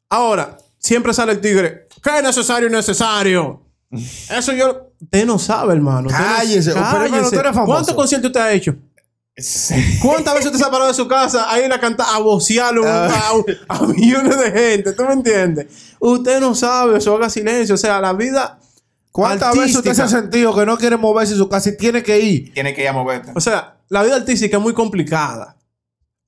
[0.10, 1.88] Ahora, siempre sale el tigre.
[2.04, 3.62] ¿Qué es necesario y necesario?
[3.91, 4.88] Eso yo...
[5.02, 6.10] Usted no sabe, hermano.
[6.10, 6.74] No- Cállese.
[6.74, 7.65] Pero, hermano, famoso.
[7.65, 8.76] ¿Cuántos conciertos usted ha hecho?
[9.38, 9.74] sí.
[10.02, 12.84] ¿Cuántas veces usted se ha parado de su casa a ir a cantar, a vocearlo
[12.86, 13.32] Ah.
[13.69, 14.91] a, a millones de gente?
[14.91, 15.67] ¿Tú me entiendes?
[16.00, 17.76] Usted no sabe, eso haga silencio.
[17.76, 18.60] O sea, la vida.
[19.12, 22.04] ¿Cuántas veces usted se ha sentido que no quiere moverse en su casa y tiene
[22.04, 22.54] que ir?
[22.54, 23.32] Tiene que ir a moverte.
[23.34, 25.56] O sea, la vida artística es muy complicada.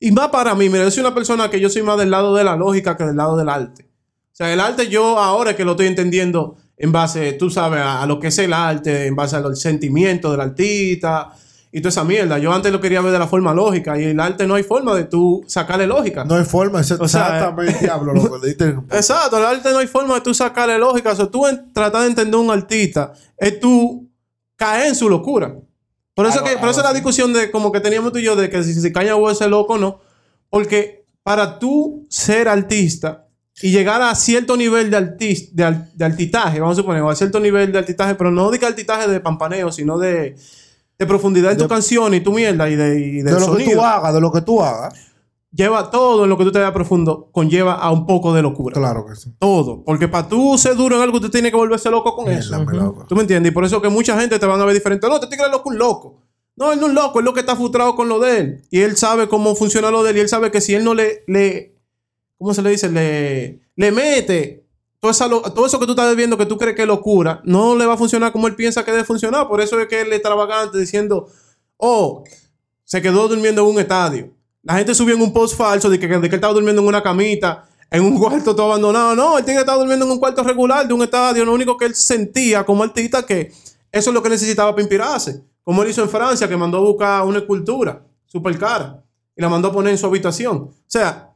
[0.01, 2.35] Y más para mí, mira, yo soy una persona que yo soy más del lado
[2.35, 3.83] de la lógica que del lado del arte.
[3.83, 8.01] O sea, el arte yo ahora que lo estoy entendiendo en base, tú sabes, a,
[8.01, 11.29] a lo que es el arte, en base al sentimiento del artista
[11.71, 12.39] y toda esa mierda.
[12.39, 14.95] Yo antes lo quería ver de la forma lógica y el arte no hay forma
[14.95, 16.25] de tú sacarle lógica.
[16.25, 18.69] No hay forma, es O sea, exactamente, diablo, lo que le diste.
[18.97, 21.11] Exacto, el arte no hay forma de tú sacarle lógica.
[21.11, 24.09] O sea, tú en- tratar de entender a un artista es tú
[24.55, 25.55] caer en su locura.
[26.13, 28.49] Por eso, que, por eso la discusión de como que teníamos tú y yo de
[28.49, 29.99] que si, si Kanye West es loco o no.
[30.49, 33.27] Porque para tú ser artista
[33.61, 37.09] y llegar a cierto nivel de, artis- de, al- de altitaje, vamos a suponer, o
[37.09, 40.35] a cierto nivel de altitaje, pero no de que altitaje de pampaneo, sino de,
[40.99, 43.63] de profundidad en tu canción y tu mierda y de, y De del lo que
[43.75, 44.93] tú hagas, de lo que tú hagas.
[45.53, 48.73] Lleva todo en lo que tú te veas profundo, conlleva a un poco de locura.
[48.73, 49.33] Claro que sí.
[49.37, 49.83] Todo.
[49.83, 52.55] Porque para tú ser duro en algo, tú tienes que volverse loco con eso.
[53.07, 53.51] ¿Tú me entiendes?
[53.51, 55.07] Y por eso que mucha gente te van a ver diferente.
[55.09, 56.21] No, te tigre es loco, un loco.
[56.55, 58.61] No, él no es loco, él lo que está frustrado con lo de él.
[58.69, 60.17] Y él sabe cómo funciona lo de él.
[60.17, 61.75] Y él sabe que si él no le, le
[62.37, 62.89] ¿cómo se le dice?
[62.89, 64.65] Le, le mete
[65.01, 67.75] todo, esa todo eso que tú estás viendo que tú crees que es locura, no
[67.75, 69.47] le va a funcionar como él piensa que debe funcionar.
[69.47, 71.27] Por eso es que él es extravagante diciendo,
[71.77, 72.23] oh,
[72.83, 74.31] se quedó durmiendo en un estadio.
[74.63, 76.87] La gente subió en un post falso de que, de que él estaba durmiendo en
[76.87, 79.15] una camita, en un cuarto todo abandonado.
[79.15, 81.43] No, el tigre estaba durmiendo en un cuarto regular de un estadio.
[81.45, 83.51] Lo único que él sentía como artista que
[83.91, 85.43] eso es lo que necesitaba para inspirarse.
[85.63, 89.03] Como él hizo en Francia, que mandó a buscar una escultura súper cara
[89.35, 90.57] y la mandó a poner en su habitación.
[90.57, 91.27] O sea,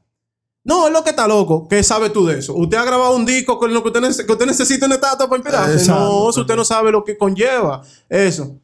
[0.63, 1.67] no, es lo que está loco.
[1.67, 2.53] ¿Qué sabe tú de eso?
[2.55, 5.27] Usted ha grabado un disco con lo que usted, nece- que usted necesita una estatua
[5.29, 5.73] para inspirarse.
[5.73, 6.03] Exacto.
[6.25, 8.57] No, si usted no sabe lo que conlleva eso.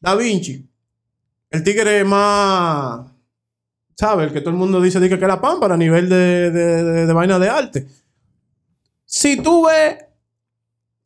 [0.00, 0.68] Da Vinci.
[1.50, 3.00] El tigre es más.
[3.98, 4.24] ¿Sabe?
[4.24, 7.06] El que todo el mundo dice que es la pámpara a nivel de, de, de-
[7.06, 7.88] de vaina de arte.
[9.04, 9.96] Si tú ves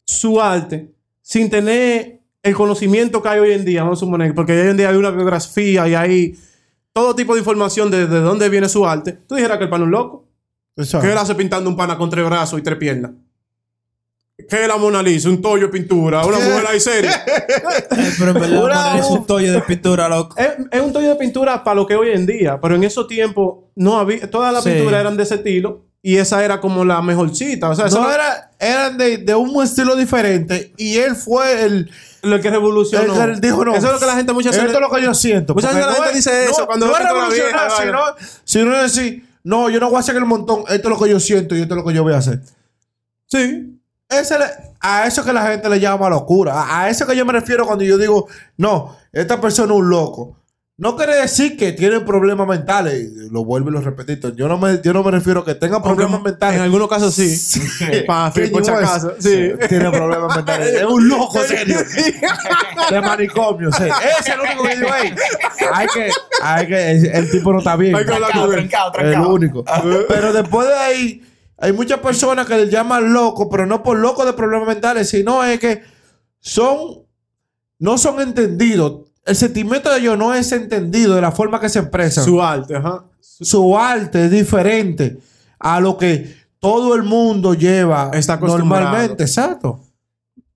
[0.04, 4.52] su arte sin tener el conocimiento que hay hoy en día, vamos a suponer, porque
[4.60, 6.38] hoy en día hay una biografía y hay
[6.92, 9.80] todo tipo de información de, de dónde viene su arte, tú dijeras que el pan
[9.80, 10.28] es un loco.
[10.76, 11.06] Exacto.
[11.06, 13.12] ¿Qué él hace pintando un pana con tres brazos y tres piernas?
[14.48, 15.28] ¿Qué es la Mona Lisa?
[15.28, 17.22] Un tollo de pintura, una mujer ahí seria.
[18.18, 20.34] Pero en verdad, Una- es un toyo de pintura, loco.
[20.36, 23.06] es, es un tollo de pintura para lo que hoy en día, pero en esos
[23.06, 24.70] tiempos no había, todas las Sí.
[24.70, 27.68] pinturas eran de ese estilo y esa era como la mejorcita.
[27.70, 31.64] O sea, eso No era era, eran de, de un estilo diferente y él fue
[31.64, 31.90] el,
[32.22, 33.22] lo que revolucionó.
[33.22, 33.74] el que dijo no.
[33.76, 34.80] Eso es lo que la gente muchas Esto veces.
[34.82, 35.54] es lo que yo siento.
[35.54, 37.66] Muchas porque veces la gente es- dice eso no, cuando no ve es pintura revolucionar,
[37.68, 38.16] vieja, sino, vaina.
[38.44, 41.20] sino decir, no, yo no voy a hacer el montón, esto es lo que yo
[41.20, 42.40] siento y esto es lo que yo voy a hacer.
[43.26, 43.78] Sí.
[44.20, 44.44] Ese le-
[44.80, 46.54] a eso que la gente le llama locura.
[46.62, 49.88] A, a eso que yo me refiero cuando yo digo, no, esta persona es un
[49.90, 50.38] loco.
[50.78, 53.06] No quiere decir que tiene problemas mentales.
[53.30, 54.34] Lo vuelvo y lo repito.
[54.34, 56.56] Yo no me, yo no me refiero a que tenga problemas mentales.
[56.56, 57.38] En algunos casos sí.
[58.06, 59.12] Pa- Kanye por si West, acaso.
[59.20, 59.50] Sí.
[59.68, 60.74] Tiene problemas mentales.
[60.74, 61.76] Es un loco serio.
[62.90, 63.70] de manicomio.
[63.70, 63.84] sí.
[64.18, 65.14] Ese es el único que digo, "Ey,
[65.72, 66.10] hay que,
[66.42, 67.94] hay que, el, el tipo no está bien.
[67.94, 68.68] Hay que hablar Trancado, con él.
[68.68, 69.64] trancado, El único.
[70.08, 71.22] Pero después de ahí,
[71.62, 75.44] hay muchas personas que le llaman loco, pero no por loco de problemas mentales, sino
[75.44, 75.80] es que
[76.40, 77.04] son,
[77.78, 79.02] no son entendidos.
[79.24, 82.24] El sentimiento de ellos no es entendido de la forma que se expresan.
[82.24, 83.04] Su, Su arte, ajá.
[83.78, 85.20] arte es diferente
[85.60, 89.22] a lo que todo el mundo lleva Está normalmente.
[89.22, 89.78] Exacto.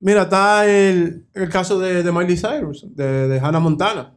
[0.01, 4.13] Mira, está el, el caso de, de Miley Cyrus, de, de Hannah Montana,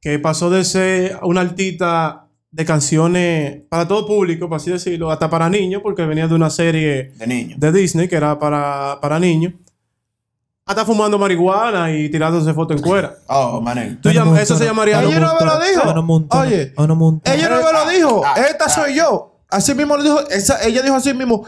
[0.00, 5.28] que pasó de ser una artista de canciones para todo público, por así decirlo, hasta
[5.28, 7.56] para niños, porque venía de una serie De niño.
[7.58, 9.52] de Disney que era para, para niños,
[10.64, 13.14] hasta fumando marihuana y tirándose fotos en cuera.
[13.28, 13.98] Oh, mané.
[14.02, 15.02] Tú eso se llamaría...
[15.02, 15.82] Ella no me lo dijo.
[15.88, 16.72] Ana Montana, Oye.
[16.76, 18.22] Ella no me lo dijo.
[18.24, 18.68] ah, Esta ah.
[18.68, 19.34] soy yo.
[19.50, 20.20] Así mismo lo dijo.
[20.28, 21.46] esa- ella dijo así mismo.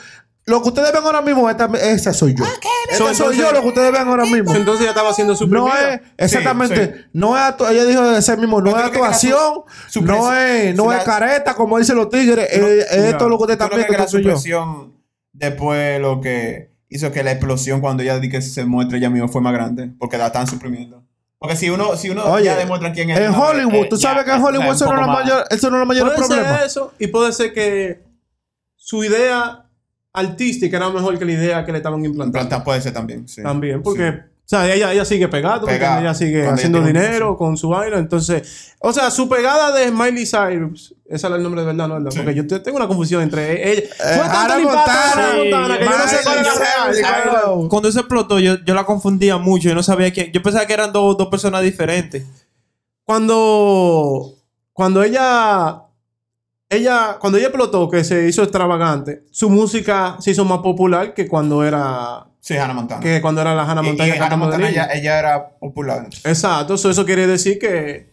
[0.50, 2.44] Lo que ustedes ven ahora mismo, esta, esa soy yo.
[2.44, 4.54] Esta So, soy yo lo que ustedes ven ahora mismo.
[4.54, 7.04] Entonces ya estaba haciendo su No es, exactamente, sí.
[7.14, 10.84] no es ella dijo de ese mismo, no es actuación, su- su no es, no
[10.84, 13.64] su- es la- careta, como dicen los tigres, es, es esto lo que usted ¿Tú
[13.64, 14.92] está no crees viendo que soy yo.
[15.32, 19.28] después lo que hizo que la explosión cuando ella di que se muestre ella misma
[19.28, 19.90] fue más grande?
[19.98, 21.04] Porque la están suprimiendo.
[21.38, 23.18] Porque si uno, si uno Oye, ya demuestra quién es.
[23.18, 25.76] En Hollywood, eh, tú ya, sabes que en Hollywood eso no, es mayor, eso no
[25.76, 26.56] es el mayor Puede problema.
[26.58, 28.02] ser eso y puede ser que
[28.76, 29.64] su idea
[30.12, 32.48] artística era mejor que la idea que le estaban implantando.
[32.48, 33.28] Planta puede ser también.
[33.28, 33.42] Sí.
[33.42, 34.18] También, porque, Sí.
[34.18, 37.98] o sea, ella, ella sigue pegada, ella sigue haciendo dinero con su vaina.
[37.98, 41.94] Entonces, o sea, su pegada de Miley Cyrus, ese era el nombre de verdad, ¿no?
[41.94, 42.10] ¿Verdad?
[42.10, 42.18] Sí.
[42.18, 43.82] Porque yo te- tengo una confusión entre ella.
[43.96, 46.94] Fue Montana, Montana que yo no sé cuál la real.
[46.94, 47.68] Cyrus.
[47.68, 49.68] Cuando eso explotó, yo, yo la confundía mucho.
[49.68, 50.30] Yo no sabía que.
[50.32, 52.24] Yo pensaba que eran dos, dos personas diferentes.
[53.04, 54.34] Cuando,
[54.72, 55.82] cuando ella,
[56.70, 61.28] ella, cuando ella explotó, que se hizo extravagante, su música se hizo más popular que
[61.28, 63.00] cuando era, Sí, Hannah Montana.
[63.02, 64.08] que cuando era la Hannah Y- Montana.
[64.08, 66.06] y, Hannah de Montana ella, ella era popular.
[66.24, 68.08] Exacto, eso, eso quiere decir que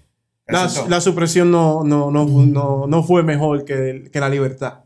[0.48, 4.80] la, la supresión no, no, no, no, no fue mejor que, que la libertad.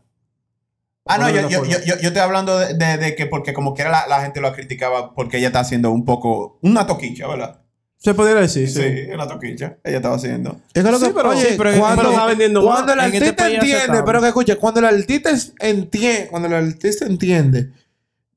[1.06, 3.90] Ah, no, yo, yo, yo, yo, estoy hablando de, de- de que porque como quiera
[3.90, 7.61] la, la gente lo criticaba porque ella está haciendo un poco una toquicha, ¿verdad?
[8.02, 8.82] Se podría decir, sí.
[8.82, 9.76] Sí, una toquicha.
[9.84, 10.60] Ella estaba haciendo.
[10.74, 12.74] Es que lo Sí, que, pero- oye, sí, pero- cuando, está vendiendo más.
[12.74, 14.02] cuando el En este artista país entiende, aceptable.
[14.04, 17.70] pero que escuche, cuando el artista es- entiende, cuando el artista entiende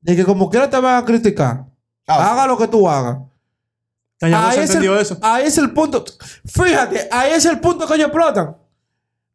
[0.00, 1.64] de que como quiera te van a criticar,
[2.06, 3.18] Ah, haga lo que tú hagas.
[4.20, 5.18] Ella no se Ahí es, entendió el, eso.
[5.20, 6.04] ahí es el punto.
[6.46, 8.56] Fíjate, ahí es el punto que ellos explotan.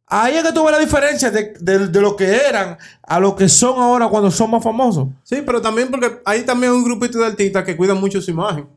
[0.08, 3.36] Ahí es que tú ves la diferencia de, de- de lo que eran a lo
[3.36, 5.10] que son ahora cuando son más famosos.
[5.24, 8.68] Sí, pero también porque hay también un grupito de artistas que cuidan mucho su imagen.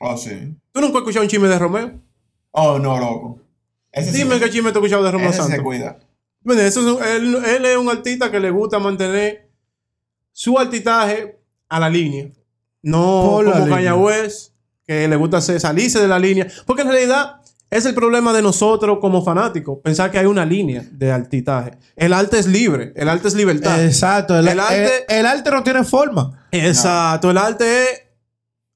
[0.00, 0.56] Oh, sí.
[0.72, 1.92] ¿Tú nunca has escuchado un chisme de Romeo?
[2.52, 3.40] Oh, no, loco.
[3.92, 5.62] Ese sí- Dime qué chisme te has escuchado de Romeo ese se Santos.
[5.64, 5.98] cuida.
[6.42, 9.50] Bueno, eso es un- él, él es un artista que le gusta mantener
[10.32, 12.28] su artistaje a la línea.
[12.82, 13.66] No la como.
[13.68, 14.54] Kanye West,
[14.86, 16.46] que le gusta hacer- salirse de la línea.
[16.66, 19.78] Porque en realidad es el problema de nosotros como fanáticos.
[19.84, 21.72] Pensar que hay una línea de artistaje.
[21.94, 22.92] El arte es libre.
[22.96, 23.84] El arte es libertad.
[23.84, 24.36] Exacto.
[24.38, 26.46] El, El arte- el- el arte no tiene forma.
[26.50, 27.30] Exacto.
[27.30, 28.02] El arte es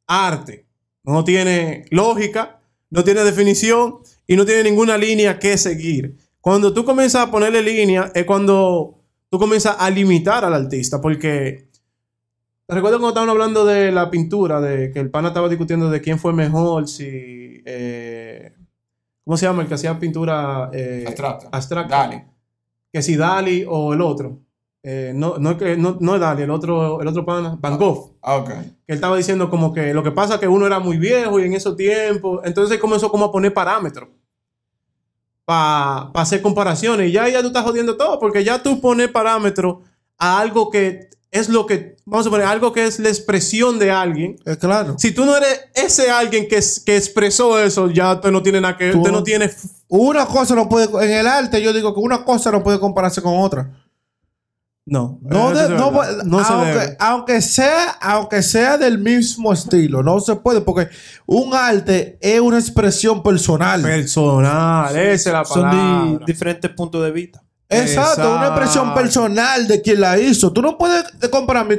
[0.06, 0.63] arte.
[1.05, 6.17] No tiene lógica, no tiene definición y no tiene ninguna línea que seguir.
[6.40, 11.01] Cuando tú comienzas a ponerle línea es cuando tú comienzas a limitar al artista.
[11.01, 11.69] Porque
[12.69, 16.19] recuerdo cuando estaban hablando de la pintura, de que el pana estaba discutiendo de quién
[16.19, 17.62] fue mejor, si...
[17.64, 18.53] eh,
[19.25, 19.62] ¿Cómo se llama?
[19.62, 21.49] El que hacía pintura eh, Abstracta.
[21.51, 21.97] abstracta.
[21.97, 22.27] Dale.
[22.93, 24.40] Que si Dali o el otro.
[24.87, 27.79] Eh, no, no, es que- no, no es Dali, el otro, el otro pana, Van
[27.79, 28.49] Gogh Ah, ok.
[28.49, 31.40] que él estaba diciendo como que lo que pasa es que uno era muy viejo
[31.40, 34.11] y en esos tiempos, entonces comenzó como a poner parámetros
[35.44, 39.79] para hacer comparaciones y ya, ya tú estás jodiendo todo porque ya tú pones parámetros
[40.18, 43.90] a algo que es lo que, vamos a poner, algo que es la expresión de
[43.90, 44.37] alguien.
[44.44, 44.94] Es claro.
[44.99, 48.77] Si tú no eres ese alguien que, que expresó eso, ya usted no tiene nada
[48.77, 49.51] que, Tú- usted no tiene...
[49.88, 53.20] Una cosa no puede, en el arte yo digo que una cosa no puede compararse
[53.20, 53.70] con otra.
[54.87, 55.90] No, No, eso de- no.
[56.25, 56.97] No se aunque, debe.
[57.01, 60.88] aunque sea, aunque sea del mismo estilo, no se puede, porque
[61.25, 63.81] un arte es una expresión personal.
[63.81, 66.05] Personal, esa es la Son palabra.
[66.18, 67.42] di- diferentes puntos de vista.
[67.68, 69.01] Exacto, una expresión Exacto.
[69.01, 70.53] personal de quien la hizo.
[70.53, 71.77] Tú no puedes comparar mi,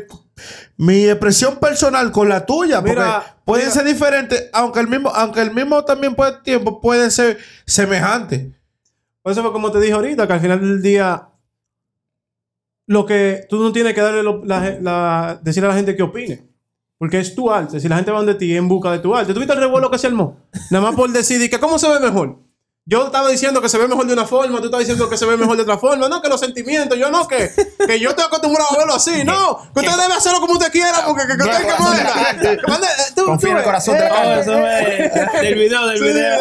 [0.78, 3.74] mi expresión personal con la tuya, porque Mira, pueden mira.
[3.76, 7.38] ser diferentes, aunque el mismo, aunque el mismo también puede tiempo pueden ser
[7.68, 8.48] semejantes.
[9.22, 11.30] Por eso fue como te dije ahorita, que al final del día,
[12.88, 16.04] lo que tú no tienes que darle lo- la, la- decirle a la gente que
[16.04, 16.48] opine.
[16.98, 17.80] Porque es tu arte.
[17.80, 19.34] Si la gente va donde ti en busca de tu arte.
[19.34, 20.38] ¿Tú viste el revuelo que se armó?
[20.72, 22.38] Nada más por decidir que cómo se ve mejor.
[22.88, 25.26] Yo estaba diciendo que se ve mejor de una forma, tú estabas diciendo que se
[25.26, 26.08] ve mejor de otra forma.
[26.08, 27.50] No, que los sentimientos, yo no, que,
[27.88, 29.24] que yo estoy acostumbrado a verlo así.
[29.26, 32.14] No, que usted debe hacerlo como usted quiera, porque que, usted que manda.
[32.40, 35.10] Que mande- eh, Confía en el corazón de la eh, gente.
[35.20, 36.40] eso es del video, del video.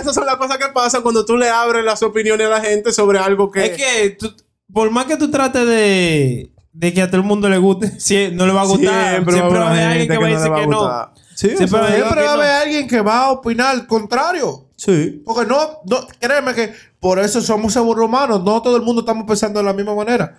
[0.00, 2.92] Esas son las cosas que pasan cuando tú le abres las opiniones a la gente
[2.92, 3.64] sobre algo que.
[3.66, 4.32] Es que tú-
[4.72, 8.30] por más que tú trates de, de que a todo el mundo le guste, si
[8.32, 9.12] no le va a gustar.
[9.14, 11.12] Siempre, va a haber alguien que va a decir que no.
[11.34, 12.42] Sí, Siempre va a haber- Siempre que va a no.
[12.42, 14.68] haber alguien que va a opinar al contrario.
[14.76, 15.22] Sí.
[15.24, 18.42] Porque no, no, créeme que por eso somos seres humanos.
[18.44, 20.36] No todo el mundo estamos pensando de la misma manera.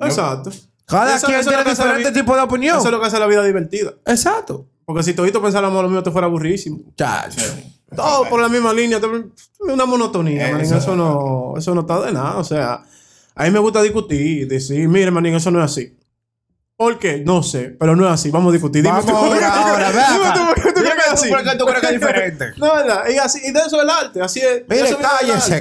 [0.00, 0.50] Exacto.
[0.86, 2.76] Cada Eso- quien eso es tiene diferente tipo de opinión.
[2.78, 3.92] Eso es lo que hace la vida divertida.
[4.06, 4.66] Exacto.
[4.84, 6.78] Porque si todito pensáramos lo mismo, te fuera aburrísimo.
[7.94, 9.00] Todo por la misma línea.
[9.60, 12.36] Una monotonía, eso- Eso no, eso no está de nada.
[12.36, 12.82] O sea,
[13.36, 14.48] a mí me gusta discutir.
[14.48, 15.96] Decir, mire, manín, eso no es así.
[16.76, 17.22] ¿Por qué?
[17.24, 18.30] No sé, pero no es así.
[18.30, 18.82] Vamos a discutir.
[18.82, 21.28] Dime Vamos tú, ahora, ahora, ve Dime tú, ¿por qué tú crees que es así?
[21.30, 22.44] ¿Por qué tú crees que es diferente?
[22.58, 23.02] No, ¿verdad?
[23.14, 24.20] Y, así, y de eso es el arte.
[24.20, 24.62] Así es.
[24.68, 24.98] Mire, Eso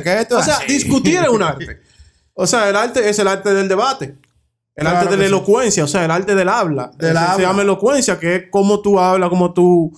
[0.04, 0.68] que esto O es sea, así.
[0.74, 1.80] discutir es un arte.
[2.38, 4.18] O sea, el arte es el arte del debate.
[4.76, 5.28] El Claro arte de la sí.
[5.30, 6.92] elocuencia, o sea, el arte del habla.
[6.98, 7.48] Del Se- Se habla.
[7.48, 9.98] llama elocuencia, que es cómo tú hablas, cómo tú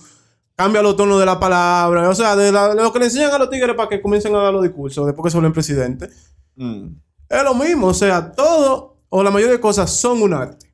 [0.54, 2.08] cambias los tonos de la palabra.
[2.08, 4.32] O sea, de, la- de lo que le enseñan a los tigres para que comiencen
[4.36, 6.10] a dar los discursos después que se vuelven presidentes.
[6.54, 6.90] Mm.
[7.28, 10.66] Es lo mismo, o sea, todo o la mayoría de cosas son un arte.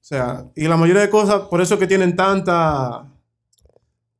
[0.00, 3.02] O sea, y la mayoría de cosas, por eso es que tienen tantas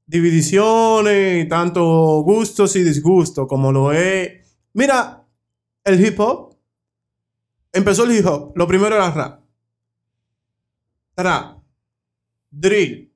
[0.06, 4.32] divisiones y tantos gustos y disgustos, como lo es.
[4.72, 5.24] Mira,
[5.84, 6.54] el hip hop.
[7.72, 8.52] Empezó el hip hop.
[8.56, 9.40] Lo primero era rap.
[11.16, 11.58] Rap.
[12.50, 13.12] Drill.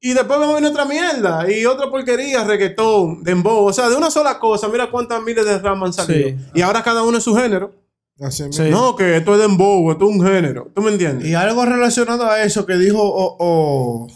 [0.00, 1.50] Y después vamos a ver otra mierda.
[1.50, 3.64] Y otra porquería, reggaetón, dembow.
[3.64, 6.28] O sea, de una sola cosa, mira cuántas miles de rap han salido.
[6.28, 6.36] Sí.
[6.54, 7.83] Y ahora cada uno es su género.
[8.20, 8.62] Así Sí.
[8.62, 8.76] mismo.
[8.78, 10.70] No, que esto es dembow, esto es un género.
[10.74, 11.26] ¿Tú me entiendes?
[11.28, 14.06] Y algo relacionado a eso que dijo o- o-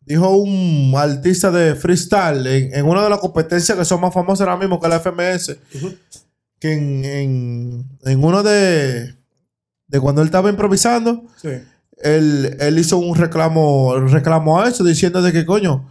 [0.00, 4.46] dijo un artista de freestyle en, en una de las competencias que son más famosas
[4.46, 5.56] ahora mismo que la FMS.
[6.60, 9.14] Que en, en, en uno de,
[9.86, 11.50] de cuando él estaba improvisando, Sí.
[11.98, 15.90] él, él hizo un reclamo, reclamo a eso, diciendo de que coño,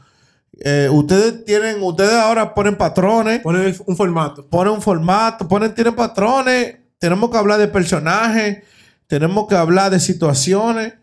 [0.60, 4.48] eh, ustedes tienen, ustedes ahora ponen patrones, Poner el- un formato.
[4.48, 8.64] ponen un formato, ponen, tienen patrones, tenemos que hablar de personajes,
[9.08, 10.94] tenemos que hablar de situaciones.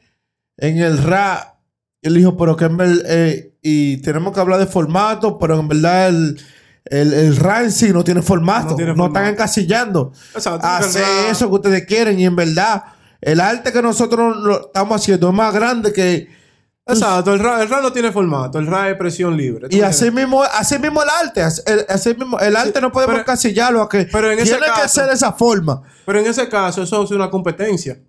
[0.57, 1.57] En el rap,
[2.01, 5.69] él dijo, pero que en ver- eh, y tenemos que hablar de formato, pero en
[5.69, 6.41] verdad el,
[6.87, 9.19] el, el rap en sí no tiene formato, No tiene no formato.
[9.21, 10.13] están encasillando.
[10.35, 10.67] Exacto.
[10.67, 12.83] Hace El rap- eso que ustedes quieren y en verdad
[13.21, 14.37] el arte que nosotros
[14.69, 16.40] estamos haciendo es más grande que...
[16.87, 19.69] Exacto, el rap, el rap no tiene formato, el rap es presión libre.
[19.69, 22.91] ¿tú Y así mismo, así mismo el arte, así, el, así mismo, el arte no
[22.91, 25.83] podemos pero- encasillarlo a que pero en ese tiene que ser de esa forma.
[26.05, 28.01] Pero en ese caso, eso es una competencia.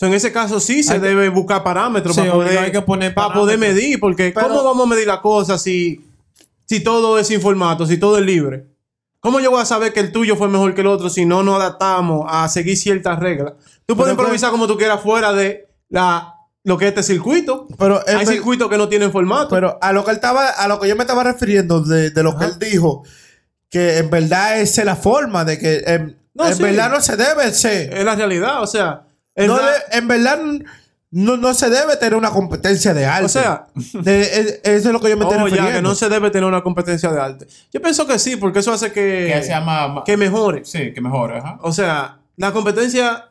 [0.00, 2.82] En ese caso sí se Hay que- debe buscar parámetros Sí, para, poder, hay que
[2.82, 6.04] poner para poder medir, porque Pero- ¿cómo vamos a medir la cosa si,
[6.66, 8.66] si todo es sin formato, si todo es libre?
[9.20, 11.42] ¿Cómo yo voy a saber que el tuyo fue mejor que el otro si no
[11.42, 13.54] nos adaptamos a seguir ciertas reglas?
[13.86, 17.66] Tú puedes improvisar como tú quieras fuera de la, lo que es este circuito.
[17.78, 19.48] Pero, Hay circuitos que no tienen formato.
[19.50, 22.22] pero a lo que él estaba, a lo que yo me estaba refiriendo de, de
[22.22, 23.04] lo que él dijo,
[23.70, 26.62] que en verdad esa es la forma de que en, No, en sí.
[26.62, 27.92] verdad no se debe ser.
[27.94, 29.04] es la realidad, o sea.
[29.36, 29.58] No
[29.92, 30.40] en verdad
[31.10, 33.24] no, no se debe tener una competencia de arte.
[33.24, 33.66] O sea,
[34.02, 35.72] De- es- eso es lo que yo me estoy oh, ya, refiriendo.
[35.78, 37.46] que no se debe tener una competencia de arte.
[37.72, 40.02] Yo pienso que sí, porque eso hace que, Que se llama...
[40.04, 40.64] que mejore.
[40.64, 41.58] Sí, que mejore, ajá.
[41.62, 43.27] O sea, la competencia.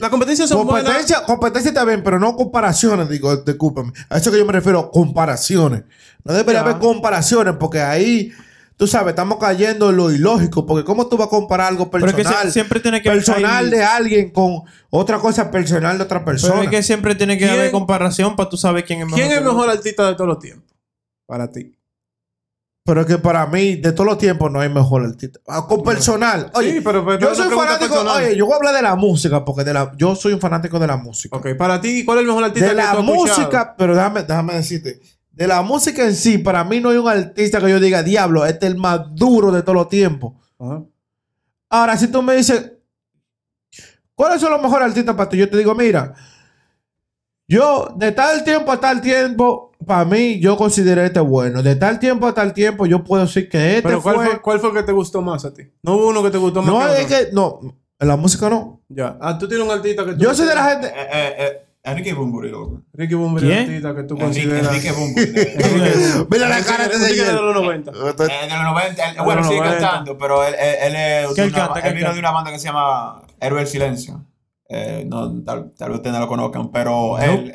[0.00, 0.84] La competencia son buenas.
[0.84, 3.92] Competencia, competencia está bien, pero no comparaciones, digo, discúlpame.
[4.08, 5.84] A eso que yo me refiero, comparaciones.
[6.24, 6.68] No debería Ya.
[6.68, 8.32] haber comparaciones, porque ahí,
[8.76, 12.06] tú sabes, estamos cayendo en lo ilógico, porque ¿cómo tú vas a comparar algo Pero
[12.06, 12.46] es que personal?
[12.46, 16.54] se- siempre tiene que personal hay- de alguien con otra cosa personal de otra persona.
[16.54, 19.18] Pero es que siempre tiene que ¿Quién- haber comparación para tú saber quién es mejor.
[19.20, 20.70] ¿Quién es el mejor artista de todos los tiempos?
[21.26, 21.76] Para ti.
[22.90, 25.38] Pero es que para mí, de todos los tiempos, no hay mejor artista.
[25.46, 26.50] Ah, Con personal.
[26.54, 27.94] Oye, Sí, pero- pero yo soy fanático.
[27.94, 28.16] personal.
[28.24, 30.76] Oye, yo voy a hablar de la música, porque de la, yo soy un fanático
[30.80, 31.36] de la música.
[31.36, 33.38] Ok, para ti, ¿cuál es el mejor artista de que la tú has escuchado?
[33.38, 35.00] música, pero déjame, déjame decirte,
[35.30, 38.44] de la música en sí, para mí no hay un artista que yo diga, diablo,
[38.44, 40.32] este es el más duro de todos los tiempos.
[41.68, 42.72] Ahora, si tú me dices,
[44.16, 45.36] ¿cuáles son los mejores artistas para ti?
[45.36, 46.12] Yo te digo, mira,
[47.46, 51.62] yo de tal tiempo a tal tiempo, para mí, yo consideré este bueno.
[51.62, 54.26] De tal tiempo a tal tiempo, yo puedo decir que este Pero ¿cuál fue...
[54.26, 55.62] fue, ¿cuál fue el que te gustó más a ti?
[55.82, 56.70] No hubo uno que te gustó más.
[56.72, 57.16] No, que es otro?
[57.16, 58.82] que, no, en la música no.
[58.88, 59.16] Ya.
[59.20, 60.86] Ah, tú tienes un artista que tú Yo soy de la gente...
[60.88, 62.82] Eh, eh, eh, Enrique Bumburi, loco.
[62.92, 63.60] Ricky Bumble, el ¿Quién?
[63.64, 64.68] artista que tú Enrique, consideras.
[64.68, 66.26] Enrique Bumburi.
[66.30, 67.90] Mira la cara de ese los 90.
[67.90, 69.80] Eh, de los 90, él- De bueno, los sigue 90.
[69.80, 72.58] cantando, pero él, él, él es ¿Qué él él él vino de una banda que
[72.58, 74.26] se llama Héroe del Silencio.
[74.72, 77.52] Eh, no, tal, tal vez ustedes no lo conozcan, pero él.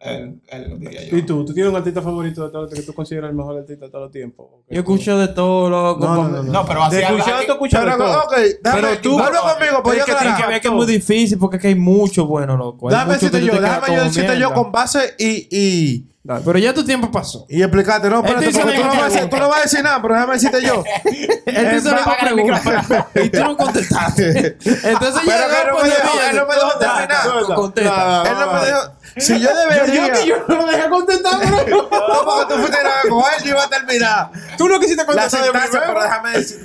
[0.00, 1.16] Él, él lo diría yo.
[1.18, 1.44] ¿Y tú?
[1.44, 3.90] ¿Tú tienes un artista favorito de todos los que tú consideras el mejor artista de
[3.90, 4.46] todos los tiempos?
[4.70, 6.04] Yo escucho de todo, loco.
[6.06, 6.42] No, no, no.
[6.42, 6.52] no.
[6.52, 8.18] No, pero así algo- tú escuchas de Pero, todo.
[8.24, 10.40] ok, déjame, Pero tú- vuelve conmigo, Es yo que aclarar.
[10.42, 12.88] que ver que es muy difícil porque es que hay mucho bueno, loco.
[12.88, 16.40] Hay Déjame decirte yo, déjame yo decirte yo con base y, y, Dale.
[16.42, 17.44] Pero ya tu tiempo pasó.
[17.50, 18.08] y explicarte.
[18.08, 20.00] No, espérate, hizo porque tú no, vas a decir, tú no vas a decir nada,
[20.00, 20.82] pero déjame decirte yo.
[21.44, 21.82] El
[22.18, 24.56] pregunta y tú no contestaste.
[24.64, 27.54] Entonces Pero ya que no me dejó- él no me dejó terminar.
[27.54, 28.22] Contesta.
[28.22, 28.92] Él no me dejó.
[29.18, 30.24] Si yo debería.
[30.24, 31.88] Yo no lo dejé contestar, bro.
[31.90, 34.30] No, porque tú fuiste a con él, yo iba a terminar.
[34.56, 36.64] Tú no quisiste contestar sentencia, pero déjame decir.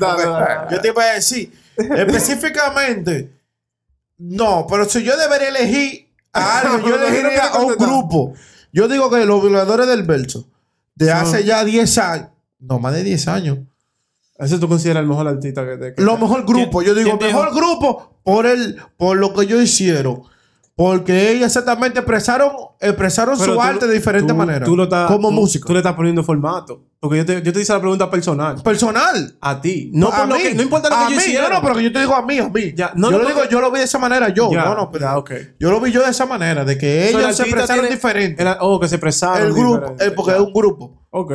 [0.71, 1.51] Yo te iba a decir.
[1.75, 3.29] Específicamente.
[4.17, 8.33] No, pero si yo debería elegir a alguien, yo Pero no elegiría a un grupo.
[8.71, 10.47] Yo digo que los violadores del verso,
[10.95, 12.29] de hace ya 10 años,
[12.60, 13.60] no más de 10 años,
[14.38, 15.93] Ese tú consideras el mejor artista que te.
[15.95, 16.79] que lo mejor grupo.
[16.79, 20.21] ¿Quién- Yo digo, mejor grupo por el, por lo que ellos hicieron.
[20.82, 24.63] Porque ellos exactamente expresaron, expresaron Pero su tú- arte de diferentes tú- maneras.
[24.63, 25.67] tú lo estás- como músico.
[25.67, 26.86] Tú le estás poniendo formato.
[27.02, 28.62] Porque yo te, yo te hice la pregunta personal.
[28.63, 29.38] Personal.
[29.42, 29.92] A ti.
[29.94, 30.42] No, a por lo mí.
[30.42, 31.50] que, no importa lo a que yo hiciera.
[31.50, 32.73] No, no, pero que yo te digo a mí, a mí.
[32.77, 34.50] Ya, no, yo no, lo digo, yo lo vi de esa manera yo.
[34.54, 35.46] Ya, no, no, pero ya.
[35.60, 38.42] Yo lo vi yo de esa manera, de que ellos se expresaron tiene- diferente.
[38.42, 39.48] el- oh, que se expresaron.
[39.48, 40.06] el grupo, diferente.
[40.06, 41.06] eh, porque es un grupo.
[41.10, 41.34] Ok.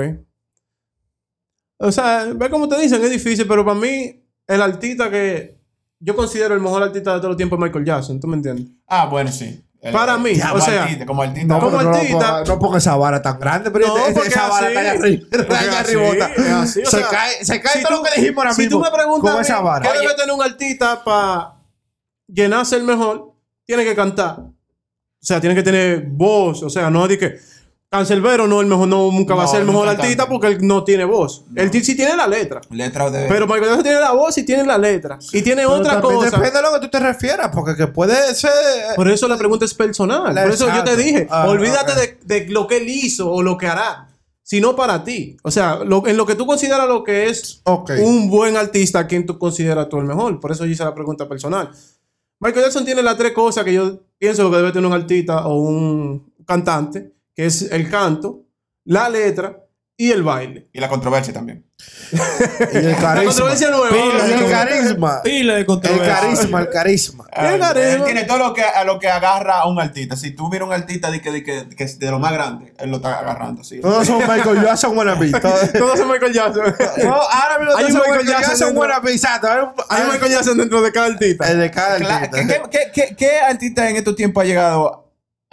[1.81, 5.61] O sea, ve como te dicen, es difícil, pero para mí, el artista que
[6.01, 8.67] yo considero el mejor artista de todos los tiempos es Michael Jackson, ¿tú me entiendes?
[8.87, 9.61] Ah, bueno, sí.
[9.81, 11.47] El- Para mí, como o sea, artista, como artista.
[11.47, 14.49] No, Como no, no ponga esa vara tan grande, pero No, esa- porque esa es
[14.51, 15.27] vara está allá arriba.
[15.31, 18.03] Porque allá es es así, o Se sea, cae, se cae si todo tú- lo
[18.11, 19.93] que dijimos ahora Si mismo tú me preguntas esa vara.
[19.93, 21.55] ¿qué debe tener un artista para
[22.27, 23.35] llenarse el mejor?
[23.67, 24.39] Tiene que cantar.
[24.41, 24.53] O
[25.27, 26.63] sea, tiene que tener voz.
[26.63, 27.39] O sea, no de que
[27.99, 30.83] Cancelbero no, el mejor, no nunca va a ser el mejor artista porque él no
[30.83, 31.45] tiene voz.
[31.55, 32.61] Él sí tiene la letra.
[32.71, 33.29] Letra de.
[33.29, 35.17] Pero Michael Jackson tiene la voz y tiene la letra.
[35.33, 36.31] Y tiene Pero otra cosa.
[36.31, 38.51] Depende de lo que tú te refieras, porque que puede ser.
[38.97, 40.35] Por eso la pregunta es personal.
[40.35, 43.43] La- Por eso yo te dije, Ah, olvídate de, de lo que él hizo o
[43.45, 44.09] lo que hará,
[44.43, 45.37] sino para ti.
[45.45, 47.63] O sea, lo- en lo que tú consideras lo que es
[48.03, 50.41] un buen artista, ¿a quién tú consideras tú el mejor?
[50.41, 51.71] Por eso yo hice la pregunta personal.
[52.41, 55.55] Michael Jackson tiene las tres cosas que yo pienso que debe tener un artista o
[55.61, 58.45] un cantante, que es el canto,
[58.85, 59.61] la letra
[59.97, 60.68] y el baile.
[60.72, 61.64] Y la controversia también.
[62.12, 63.24] Y el La carisma.
[63.26, 63.89] controversia nueva.
[63.91, 65.22] Pila Y el carisma.
[65.22, 66.14] Pila de El controversia.
[66.20, 67.24] carisma, el carisma.
[67.32, 67.91] ¿Qué Él, carisma?
[67.93, 70.16] él tiene todo lo que, a lo que agarra a un artista.
[70.16, 72.74] Si tú miras un artista de, que, de, que, que es de lo más grande,
[72.78, 73.62] él lo está agarrando.
[73.62, 73.80] Sí.
[73.80, 75.30] Todos son Michael Jackson wannabe.
[75.30, 76.74] Todos- Todos son Michael Jackson.
[77.05, 79.12] No, ahora mismo Hay un Michael Jackson wannabe.
[79.12, 79.49] Exacto.
[79.91, 81.51] Hay un- Michael Jackson dentro de cada artista.
[81.53, 82.30] el de cada artista.
[82.32, 85.04] ¿Qué, qué, qué, qué artista en estos tiempos ha llegado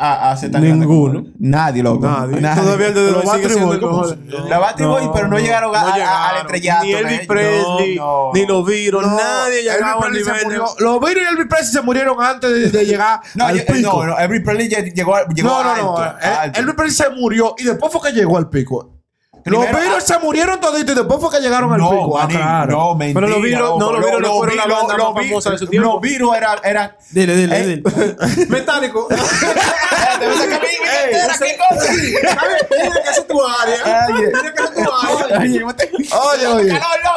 [0.04, 1.22] a, a ser tan grande Ninguno.
[1.24, 1.36] como?
[1.40, 2.06] Nadie, loco.
[2.08, 2.42] Nadie.
[2.42, 4.18] Todavía el de Los siendo Boys, el ¿cómo mejor.
[4.44, 6.30] se- La Battery Boy, pero no llegaron a- a- a- llegaron.
[6.32, 7.28] al estrellato Ni Elvis.
[7.28, 8.32] Presley, No, no.
[8.34, 8.66] ni los
[9.06, 10.44] No, nadie llegaba al nivel de...
[10.46, 10.66] murió.
[10.80, 14.06] Los Beatles y Elvis Presley se murieron antes de, de llegar No, al yo- pico.
[14.06, 16.04] no, no, Elvis Presley lle- llegó, a- llegó No, no, alto, no.
[16.20, 16.60] El- alto.
[16.60, 19.01] Elvis Presley se murió y después fue que llegó al pico.
[19.46, 22.18] Los Beatles se murieron toditos y después fue que llegaron al No, pico.
[22.18, 22.72] Ah, manín, claro.
[22.72, 23.20] no, mentira.
[23.22, 25.68] Pero los Beatles- no, los Beatles no fueron la banda los más famosa de su
[25.68, 25.92] tiempo.
[25.94, 26.60] Los Beatles eran...
[26.64, 27.84] eran Dile, dile, Eh, dile.
[28.50, 29.08] Metálico.
[30.22, 30.22] Oye.
[32.72, 34.08] Mira que esa es tu área.
[34.10, 34.32] Oye.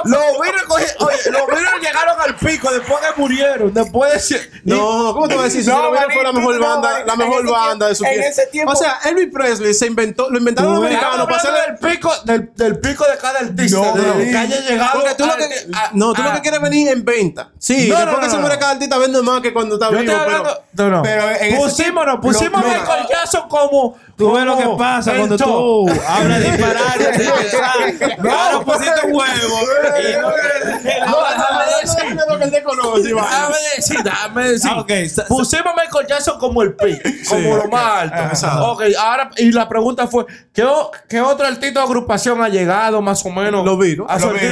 [0.05, 3.73] Los Beatles, oye, los Beatles llegaron al pico después que murieron.
[3.73, 4.41] Después de...
[4.65, 5.65] No, ¿cómo te vas a decir?
[5.65, 8.21] Si No, los Beatles fue la mejor banda, la mejor banda de su tiempo- en
[8.23, 8.41] tiempo.
[8.43, 11.79] ese tiempo- O sea, Elvis Presley se inventó, lo inventaron los americanos para hacer del
[11.93, 13.79] pico, del, del pico de cada artista.
[13.79, 14.31] No, de manín.
[14.31, 14.91] que haya llegado.
[15.01, 15.45] Porque tú lo que,
[15.75, 16.35] ah, no, tú lo ah.
[16.35, 17.51] que quieres venir en venta.
[17.59, 18.43] Sí, No, después no, que no, se no.
[18.43, 20.13] muere cada artista vende más que cuando está Yo vivo.
[20.13, 20.65] estoy pero- hablando.
[20.75, 21.03] No, no.
[21.03, 23.97] Pero en pusimos, no, pusimos lo- a Michael Jackson como.
[24.17, 28.19] Tú ves lo que pasa el cuando tú hablas de disparate sin pensar.
[28.21, 29.59] No, pusiste un huevo.
[29.99, 32.17] Y no- No, déjame decir.
[32.29, 33.25] lo que él desconoce, Iván.
[33.29, 34.71] Déjame decir, déjame decir.
[34.73, 34.91] Ah, ok.
[35.13, 38.67] sa- Pusimos a Michael Jackson como el pico, como lo más alto.
[38.73, 40.65] Ok, ahora, y la pregunta fue: ¿qué,
[41.09, 43.65] qué otro artista o agrupación ha llegado más o menos?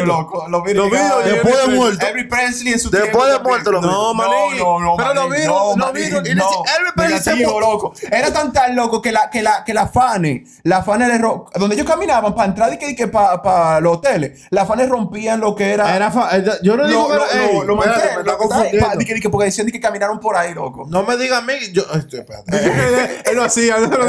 [0.06, 0.46] Loco.
[0.48, 2.06] Los Beatles Los llegaron- Beatles, Después de muerto.
[2.06, 3.48] Elvis Presley en su Después tiempo de también.
[3.50, 4.58] muerto, los No, maní.
[4.58, 5.28] No, no, Pero no, no.
[6.94, 7.92] Presley se Negativo, mu- loco.
[8.10, 11.46] Era tan tan loco que la, que la, que la fanes, la fanes de ro-
[11.54, 15.54] donde ellos caminaban para entrar y que, que para los hoteles, las fanes rompían lo
[15.54, 15.94] que era.
[15.94, 17.76] Era fa- eh, yo no digo lo, que lo, lo, lo lo
[19.30, 20.84] porque decían que caminaron por ahí, loco.
[20.88, 21.82] No me diga a mí, yo.
[21.94, 23.22] estoy- espérate.
[23.30, 23.78] Él lo hacía.
[23.78, 24.04] no lo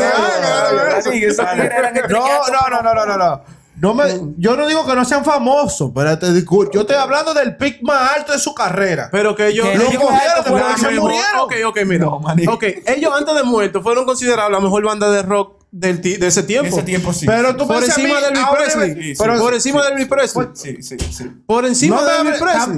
[2.10, 3.33] No, no, no, no,
[3.76, 4.04] no, me,
[4.38, 6.72] yo no digo que no sean famosos, pero te disculpo.
[6.72, 9.10] Yo estoy hablando del pic más alto de su carrera.
[9.12, 9.68] Pero que ellos...
[9.68, 11.42] Que lo ellos cogieron se murieron.
[11.42, 12.06] Ok, ok, mira.
[12.06, 12.22] No,
[12.54, 16.44] ok, ellos antes de muertos fueron considerados la mejor banda de rock del de ese
[16.44, 16.68] tiempo.
[16.70, 17.26] ese tiempo sí.
[17.26, 19.16] Pero tú Por encima de Elvis Presley.
[19.16, 20.48] Sí, por encima de Elvis Presley.
[20.54, 21.32] Sí, sí, sí.
[21.48, 22.78] Por encima no de Elvis hables- Presley.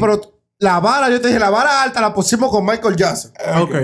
[0.59, 3.31] Ah, la vara, yo te dije, la vara alta la pusimos con Michael Jackson.
[3.61, 3.75] Ok.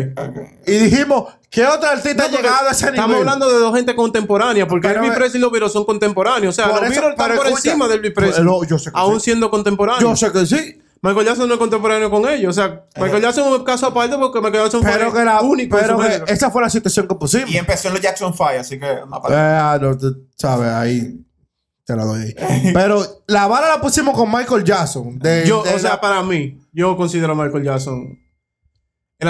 [0.67, 2.95] Y dijimos, ¿qué otro artista ha llegado a ese nivel?
[2.99, 5.85] Estamos hablando de dos gente contemporánea, porque Pero Elvis me- Presley y los Beatles son
[5.85, 6.53] contemporáneos.
[6.53, 8.67] O sea, Por los Beatles están por encima de Elvis pues, Presley.
[8.69, 9.25] yo sé que aún sí.
[9.25, 10.19] siendo contemporáneos.
[10.19, 10.77] Yo sé que sí.
[11.03, 12.55] Michael Jackson no es contemporáneo con ellos.
[12.55, 15.41] O sea, Michael Jackson es un caso aparte porque Michael Jackson Pero fue que la
[15.41, 17.49] único pero que esa fue la situación que pusimos.
[17.49, 18.99] Y empezó en los Jackson Five, así que Eh,
[19.31, 21.19] ah, no, tú sabes, ahí
[21.85, 22.71] te la doy ahí.
[22.75, 25.17] Pero la vara la pusimos con Michael Jackson.
[25.17, 28.19] de- Yo, de o sea, la- para mí, yo considero a Michael Jackson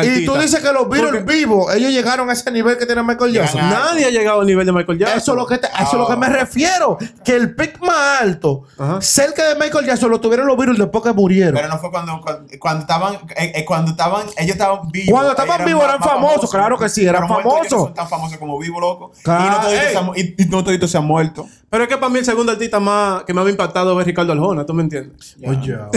[0.03, 3.03] y tú dices que los Beatles Porque- vivos, ellos llegaron a ese nivel que tiene
[3.03, 3.61] Michael Jackson.
[3.69, 5.17] Nadie ha llegado al nivel de Michael Jackson.
[5.17, 6.97] Eso es lo que te- eso es lo que me refiero.
[7.25, 9.01] Que el pick más alto, Ajá.
[9.01, 11.53] cerca de Michael Jackson, lo tuvieron los Beatles después que murieron.
[11.55, 15.09] Pero no fue cuando, cuando, cuando estaban, eh, eh, cuando estaban, ellos estaban vivos.
[15.11, 17.71] Cuando estaban vivos eran famosos, claro que sí, eran Pero famosos.
[17.71, 19.11] No son tan famosos como vivos, loco.
[19.23, 21.47] Claro, y no toditos se han mu- y, y no toditos se han muerto.
[21.69, 24.33] Pero es que para mí el segundo artista más que me ha impactado es Ricardo
[24.33, 25.37] Arjona, ¿tú me entiendes?
[25.45, 25.77] Oye,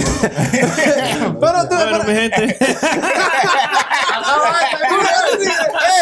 [1.40, 2.56] Pero tú, Bueno, mi gente.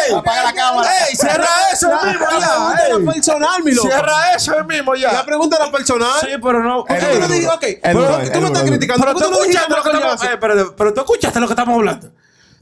[0.07, 0.13] ¡Ey!
[0.15, 0.89] Apaga la cámara.
[1.07, 1.15] ¡Ey!
[1.15, 2.47] Cierra eso La, mismo la ya.
[2.47, 3.05] pregunta era ey.
[3.05, 3.87] personal, mi loco.
[3.87, 5.25] Cierra eso mismo La ya.
[5.25, 6.11] pregunta era personal.
[6.21, 6.83] Sí, pero no.
[6.85, 9.05] ¿Por qué Es tú no dijiste, ok, pero tú me estás criticando.
[9.05, 10.37] Pero ¿por tú no dijiste escuchaste lo que estamos, eh,
[10.77, 12.11] pero, tú escuchaste lo que estamos hablando.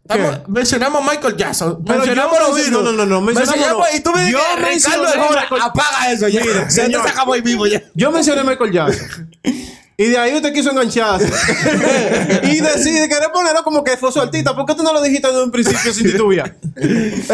[0.08, 1.84] Estamos- mencionamos a Michael Jackson.
[1.86, 2.84] Pero mencionamos los virus.
[2.84, 3.98] no, no, no, mencionamos Mencionamos- no.
[3.98, 6.42] Y tú me Yo que Ricardo Michael- apaga eso ya.
[6.42, 7.08] Mire, Se te señor.
[7.08, 7.82] sacamos ahí mismo ya.
[7.94, 9.32] Yo mencioné Michael Jackson.
[10.02, 11.28] Y de ahí usted quiso engancharse.
[12.44, 14.56] y decide querer ponerlo como que fue su artista.
[14.56, 16.56] ¿Por qué tú no lo dijiste desde un principio sin titubear?
[16.76, 17.28] ¿Eh?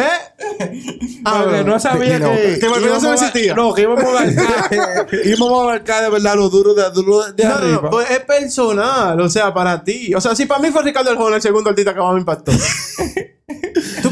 [1.23, 2.57] Ah, no sabía que.
[2.59, 3.53] Que íbamos Jackson a- existía.
[3.53, 5.07] No, que íbamos a abarcar.
[5.23, 7.79] íbamos a abarcar de verdad lo duro de, duro de, No, no, arriba.
[7.83, 10.13] no, pues es personal, o sea, para ti.
[10.13, 12.51] O sea, si para mí fue Ricardo Arjona el segundo artista que más me impactó.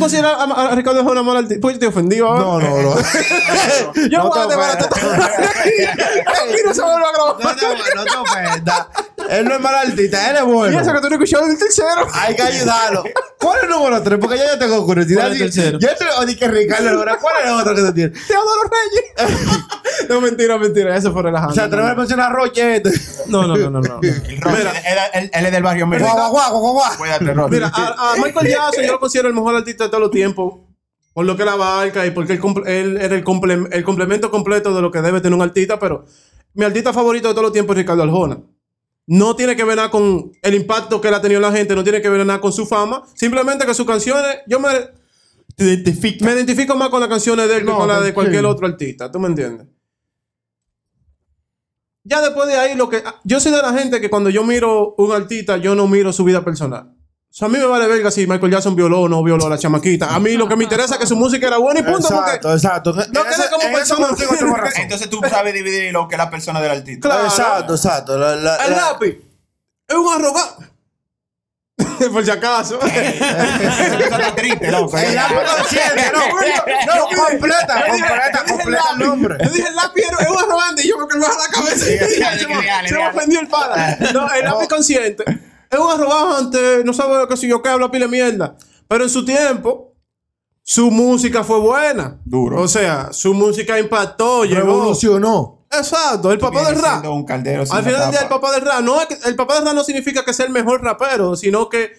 [0.06, 1.62] ¿Tú consideras a, a Ricardo Arjona mal artista?
[1.62, 2.40] Pues yo te ofendí ahora.
[2.40, 2.96] No, no, no.
[4.10, 5.14] Yo no voy a te desbaratar todo.
[5.14, 7.36] Aquí no se vuelve a grabar.
[7.44, 8.88] No te, no te ofendas.
[9.30, 10.80] Él no es mal artista, él es Y bueno.
[10.80, 12.08] eso que tú no escuchabas el tercero.
[12.14, 13.04] Hay que ayudarlo.
[13.40, 14.20] ¿Cuál es el número 3?
[14.20, 15.22] Porque ya yo tengo curiosidad.
[15.22, 15.80] ¿Cuál es el tercero?
[15.80, 17.18] Yo te o di que Ricardo Arjona.
[17.18, 18.28] ¿Cuál es el otro que tú tienes?
[18.28, 19.50] Teodoro Reyes.
[20.10, 20.96] no, mentira, mentira.
[20.96, 21.52] Eso fue relajando.
[21.52, 22.92] O sea, te lo voy a mencionar a Rochete.
[23.28, 23.82] No, no, no, no.
[23.82, 24.00] no.
[24.04, 26.14] El Rocky, él, él- él es del barrio Guau, América.
[26.14, 26.98] guau, guau, guau, guau.
[26.98, 27.52] Cuídate, Rocky.
[27.56, 30.60] Mira, a, a Michael Jackson yo lo considero el mejor artista de todos los tiempos.
[31.14, 32.34] Por lo que la abarca y porque
[32.66, 35.80] él era el, comple- el complemento completo de lo que debe tener un artista.
[35.80, 36.06] Pero
[36.56, 38.38] mi artista favorito de todos los tiempos es Ricardo Arjona.
[39.08, 41.76] No tiene que ver nada con el impacto que él ha tenido en la gente,
[41.76, 43.04] no tiene que ver nada con su fama.
[43.14, 44.70] Simplemente que sus canciones, yo me,
[45.58, 48.14] me identifico más con las canciones de él que No, con las de sí.
[48.14, 49.12] cualquier otro artista.
[49.12, 49.68] ¿Tú me entiendes?
[52.04, 53.04] Ya después de ahí, lo que.
[53.24, 56.24] Yo soy de la gente que cuando yo miro un artista, yo no miro su
[56.24, 56.95] vida personal.
[57.36, 59.50] O sea, a mí me vale verga si Michael Jackson violó o no violó a
[59.50, 60.16] la chamaquita.
[60.16, 62.08] A mí lo que me interesa es que su música era buena y punto.
[62.08, 62.94] Exacto, exacto.
[62.94, 64.08] No queda como persona.
[64.78, 67.10] Entonces tú sabes dividir lo que es la persona del artista.
[67.10, 67.26] Claro.
[67.26, 68.18] Exacto, exacto.
[68.18, 69.18] La- la- Porque el la- lápiz
[69.90, 70.66] es un arrogante.
[72.10, 72.80] Por si acaso.
[72.82, 74.98] Eso está triste, loco.
[74.98, 76.20] El lápiz consciente, no,
[76.96, 79.38] no, completa, completa, completa el nombre.
[79.44, 81.86] Yo dije, el lápiz es un arrogante y yo me quedé baja la cabeza.
[81.86, 83.98] Se me- me ofendió el pana.
[84.14, 85.26] No, el lápiz consciente
[85.76, 88.56] es un arrogante, no sabe lo que si yo que habla pile mierda.
[88.88, 89.94] Pero en su tiempo,
[90.64, 92.20] su música fue buena.
[92.26, 92.62] Duro.
[92.62, 94.62] O sea, su música impactó, llegó.
[94.62, 95.66] Revolucionó.
[95.72, 97.06] Exacto, el papá del rap.
[97.08, 98.96] un caldero Al final del día, el papá del rap, no
[99.26, 101.92] el papá del rap no significa que sea el mejor rapero, sino que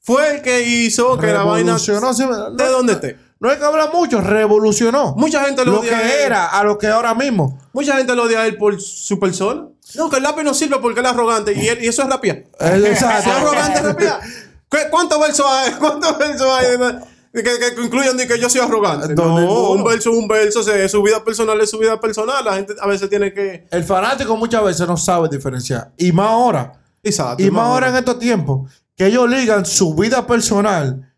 [0.00, 2.14] fue el que hizo que la vaina Revolucionó.
[2.14, 3.18] sí, no- de donde esté.
[3.38, 5.14] No hay que hablar mucho, revolucionó.
[5.16, 6.20] Mucha gente lo, Lo odia a que él.
[6.26, 7.58] era a lo que ahora mismo.
[7.72, 9.66] Mucha gente lo odia a él por su persona.
[9.96, 12.08] No, que el lápiz no sirve porque él es arrogante y, él- y eso es
[12.08, 12.44] rapiar.
[12.60, 13.30] Exacto.
[13.30, 14.20] Es arrogante, es rapiar.
[14.70, 15.72] ¿Qué- ¿Cuántos versos hay?
[15.78, 16.66] ¿Cuántos versos hay
[17.34, 19.14] que, que de que yo soy arrogante?
[19.14, 20.62] No, un verso es un verso.
[20.62, 22.44] se- su vida personal es su vida personal.
[22.44, 23.66] La gente a veces tiene que...
[23.70, 25.92] El fanático muchas veces no sabe diferenciar.
[25.96, 26.72] Y más ahora.
[27.02, 27.42] Exacto.
[27.42, 28.70] Y más ahora en estos tiempos.
[28.96, 31.11] Que ellos ligan su vida personal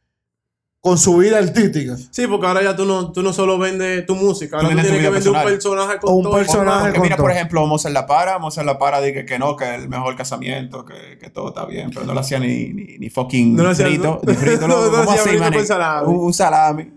[0.85, 1.97] con su vida artística.
[2.11, 4.87] Sí, porque ahora ya tú no, tú no solo vendes tu música, ahora tú, vendes
[4.87, 7.01] tu tienes que vender un personaje con O un todo el personaje.
[7.01, 10.15] mira, por ejemplo, Mozart La Para, Mozart La Para dice que no, que el mejor
[10.15, 13.63] casamiento, que, que todo está bien, pero no lo hacía ni, ni, ni fucking No
[13.63, 16.07] lo hacía- frito, no- ni frito, no lo ¿cómo hacía así, frito salami.
[16.09, 16.91] Un, un salami.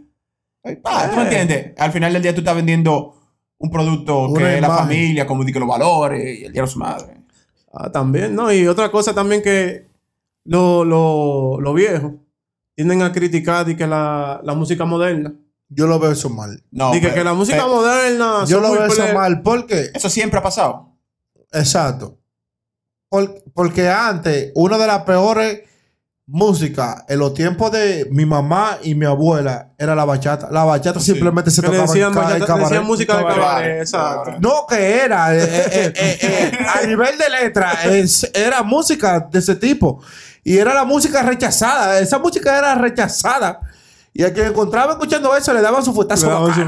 [0.65, 1.71] Ay, pa, ¿Tú me entiendes?
[1.77, 3.13] Al final del día tú estás vendiendo
[3.59, 4.83] un producto Una que es la imagen.
[4.85, 7.13] familia, como di que los valores y el día de su madre.
[7.73, 8.51] Ah, también, ¿no?
[8.51, 9.87] Y otra cosa también que
[10.43, 12.11] los lo, lo viejos
[12.77, 15.33] tienden a criticar y que la, la música moderna.
[15.67, 16.63] Yo lo veo eso mal.
[16.71, 18.45] No, y que, pero- que la música pero moderna.
[18.47, 19.41] Yo lo veo eso ple- mal.
[19.41, 20.95] porque Eso siempre ha pasado.
[21.51, 22.19] Exacto.
[23.09, 25.61] Por- porque antes, una de las peores
[26.29, 30.49] músicas en los tiempos de mi mamá y mi abuela era la bachata.
[30.51, 32.67] La bachata simplemente se Que tocaba decían, en bachata- cabaret.
[32.69, 33.41] decían música de Cabaret.
[33.41, 33.81] cabaret.
[33.81, 34.31] Exacto.
[34.39, 35.35] No, que era.
[35.35, 40.01] eh, eh, eh, eh, a nivel de letra, es- era música de ese tipo.
[40.47, 41.99] Y era la música rechazada.
[41.99, 43.59] Esa música era rechazada.
[44.13, 46.25] Y a quien encontraba escuchando eso le daban su fuetazo.
[46.27, 46.61] Le daban su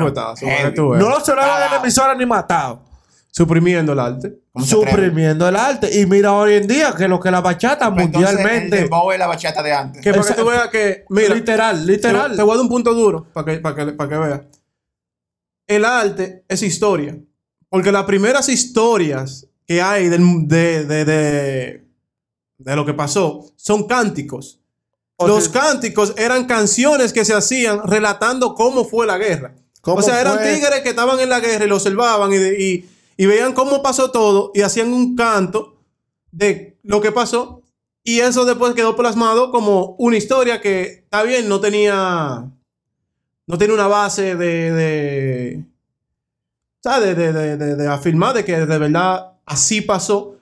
[0.90, 1.02] veas.
[1.02, 1.84] No lo sonaban en la Cagao.
[1.84, 2.84] emisora ni matado.
[3.32, 4.34] Suprimiendo el arte.
[4.66, 5.98] Suprimiendo el arte.
[5.98, 8.76] Y mira hoy en día que lo que la bachata Pues el mundialmente.
[8.82, 10.02] dembow es la bachata de antes.
[10.04, 11.06] Que para que tú veas que.
[11.10, 12.36] Mira, literal, Te, literal.
[12.36, 14.42] te voy a dar un punto duro para que, para que, para que veas.
[15.68, 17.18] El arte es historia.
[17.70, 21.89] Porque las primeras historias que hay del- de, de, de,
[22.60, 24.60] de lo que pasó son cánticos.
[25.16, 29.56] O Los sea- cánticos eran canciones que se hacían relatando cómo fue la guerra.
[29.82, 30.54] ¿Cómo O sea, eran fue?
[30.54, 33.82] tigres que estaban en la guerra y lo observaban y, de- y, y veían cómo
[33.82, 35.78] pasó todo y hacían un canto
[36.32, 37.64] de lo que pasó.
[38.04, 42.50] Y eso después quedó plasmado como una historia que, está bien, no tenía,
[43.48, 45.66] no tiene una base de, de,
[46.82, 47.16] ¿sabes?
[47.18, 50.36] De, de, de, de afirmar de que de verdad así pasó.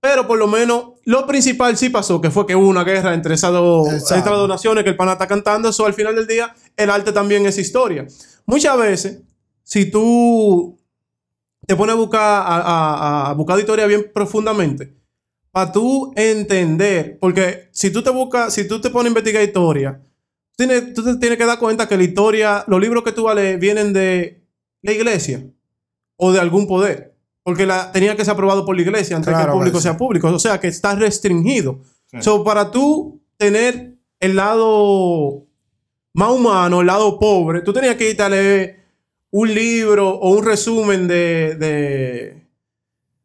[0.00, 3.34] Pero por lo menos lo principal sí pasó, que fue que hubo una guerra entre
[3.34, 3.88] esas dos,
[4.48, 5.68] naciones, que el pana está cantando.
[5.68, 8.06] Eso al final del día, el arte también es historia.
[8.46, 9.20] Muchas veces,
[9.64, 10.78] si tú
[11.66, 14.94] te pones a buscar, a, a- a buscar historia bien profundamente,
[15.50, 20.00] para tú entender, porque si tú te buscas, si tú te pones a investigar historia,
[20.56, 23.32] tienes, tú te tienes que dar cuenta que la historia, los libros que tú vas
[23.32, 24.44] a leer vienen de
[24.82, 25.42] la iglesia
[26.16, 27.09] o de algún poder.
[27.50, 29.82] Porque la, tenía que ser aprobado por la iglesia antes que Claro el público que
[29.82, 30.28] sea público.
[30.28, 31.80] O sea, que está restringido.
[32.06, 32.18] Sí.
[32.22, 35.44] So, para tú tener el lado
[36.14, 38.80] más humano, el lado pobre, tú tenías que irte a leer
[39.30, 41.54] un libro o un resumen de...
[41.56, 42.40] de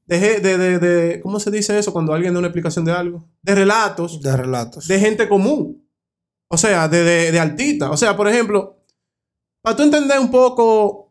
[0.08, 2.92] de, ge- de, de- de- ¿Cómo se dice eso cuando alguien da una explicación de
[2.92, 3.28] algo?
[3.42, 4.88] De relatos De relatos.
[4.88, 5.84] de gente común.
[6.48, 7.90] O sea, de, de, de artistas.
[7.92, 8.78] O sea, por ejemplo,
[9.64, 11.05] para tú entender un poco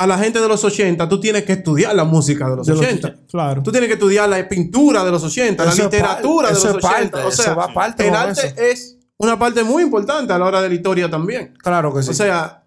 [0.00, 2.72] a la gente de los 80, tú tienes que estudiar la música de los De
[2.72, 3.08] los 80.
[3.08, 3.62] ochenta, Claro.
[3.64, 6.70] Tú tienes que estudiar la pintura de los 80, la Eso literatura de los es
[6.70, 6.88] 80.
[6.88, 8.54] parte, o sea, va parte el arte eso.
[8.62, 11.52] es una parte muy importante a la hora de la historia también.
[11.58, 12.10] Claro que sí.
[12.10, 12.64] O sea,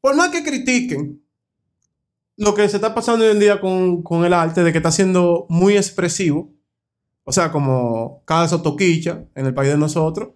[0.00, 1.20] por más que critiquen
[2.36, 4.92] lo que se está pasando hoy en día con, con el arte, de que está
[4.92, 6.52] siendo muy expresivo,
[7.24, 10.28] o sea, como caso Toquicha en el país de nosotros,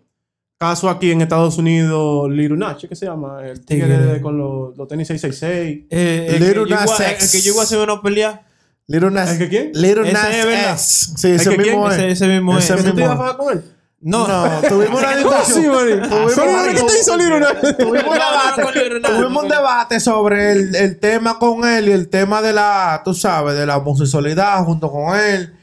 [0.61, 3.39] caso aquí en Estados Unidos, Little ¿qué se llama?
[3.47, 5.87] El tigre de- con los, los tenis 666.
[5.89, 7.25] Eh, el, Little que llegó Nas a- X.
[7.25, 8.43] el que llegó a hacer una pelea.
[8.87, 9.31] Little Nas.
[9.33, 9.71] ¿El que quién?
[9.73, 10.35] Little Ese Nas.
[10.35, 11.13] X.
[11.17, 11.93] Sí, ese que mismo quién?
[11.93, 11.99] es.
[11.99, 12.83] Ese, ese mismo Ese es.
[12.83, 13.15] ¿Que tú te mismo.
[13.15, 13.65] ibas a fajar con él?
[14.03, 14.27] No,
[14.69, 16.03] tuvimos una discusión.
[16.11, 17.61] Tuvimos Solo una- que te hizo Little Nach.
[17.79, 19.55] Tuvimos un No, no, no, debate, no, no, no, tuvimos un no.
[19.57, 23.65] debate sobre el, el tema con él y el tema de la, tú sabes, de
[23.65, 25.55] la homosexualidad junto con él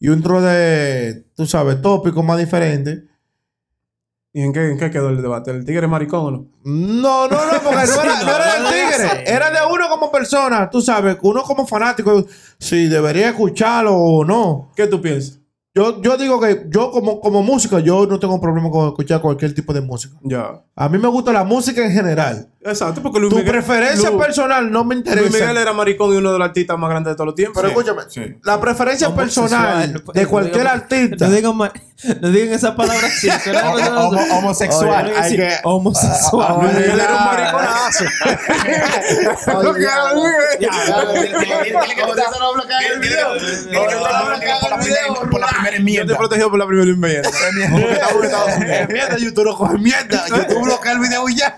[0.00, 3.04] y un tro de, tú sabes, tópicos más diferentes.
[4.34, 5.50] ¿Y en qué, en qué quedó el debate?
[5.50, 6.46] ¿El tigre maricón o no?
[6.64, 9.88] No, no, no, porque no era, no, no era no del tigre, era de uno
[9.90, 12.24] como persona, tú sabes, uno como fanático,
[12.58, 14.70] si debería escucharlo o no.
[14.74, 15.38] ¿Qué tú piensas?
[15.74, 19.54] Yo, yo digo que yo como, como música, yo no tengo problema con escuchar cualquier
[19.54, 20.16] tipo de música.
[20.22, 20.62] Ya.
[20.76, 22.51] A mí me gusta la música en general.
[22.64, 25.20] Exacto, porque Luis Tu Miguel- preferencia Lu- personal no me interesa.
[25.28, 27.60] Luis Miguel era maricón y uno de los artistas más grandes de todos los tiempos.
[27.60, 28.36] Pero escúchame, sí.
[28.44, 31.26] la preferencia personal de No cualquier digan- artista.
[31.26, 31.72] No digan, ma-
[32.20, 33.28] no digan esa palabra así.
[33.42, 35.06] suena- Homo- homo- homosexual.
[35.06, 36.56] Oye, Hay sí, que- homosexual.
[36.62, 38.04] Luis Miguel era un mariconazo.
[45.30, 47.28] Por la primera Yo te protegido por la primera enmienda.
[48.62, 50.26] Eh, Mierda, YouTube no coge mierda.
[50.28, 51.56] YouTube bloquea el video y ya.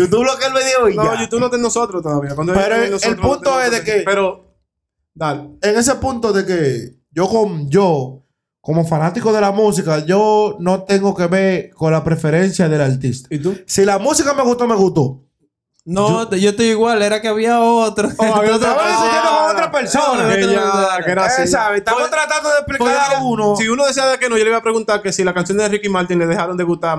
[0.00, 1.20] YouTube bloquea el video y No, ya.
[1.22, 2.34] YouTube no está en nosotros todavía.
[2.34, 4.44] Cuando Pero el- nosotros, el punto no es de que- Pero,
[5.14, 5.50] dale.
[5.62, 8.22] En ese punto de que yo con yo
[8.60, 13.28] como fanático de la música, yo no tengo que ver con la preferencia del artista.
[13.32, 13.56] ¿Y tú?
[13.64, 15.22] Si la música me gustó, me gustó.
[15.84, 18.08] No, yo estoy igual, era que había otro.
[18.18, 20.34] Oh, había discutiendo con otra persona.
[20.34, 21.42] Que ya, que era así.
[21.42, 21.76] Eh, ¿sabe?
[21.78, 23.54] Estamos Pues- tratando de explicar Pues, a uno.
[23.56, 25.58] Si uno decía de que no, yo le iba a preguntar que si la canción
[25.58, 26.98] de Ricky Martin le dejaron de gustar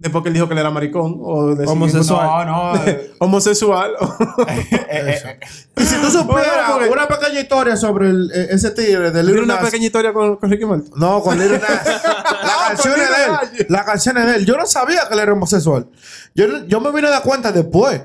[0.00, 2.46] después que él dijo que él era maricón o de Homosexual.
[2.46, 2.84] No, no.
[2.86, 3.92] eh, homosexual.
[4.48, 5.40] eh, eh,
[5.76, 9.24] Y si tú supieras Bueno, porque- una pequeña historia sobre el- ese tigre de ¿Tiene
[9.28, 10.90] Little una pequeña historia con, con Ricky Martin?
[10.96, 11.86] No, con Little Nas.
[11.86, 13.66] La canción es de Lil él.
[13.68, 14.46] La canción es de él.
[14.46, 15.86] Yo no sabía que él era homosexual.
[16.34, 18.02] Yo, yo me vine a dar cuenta después.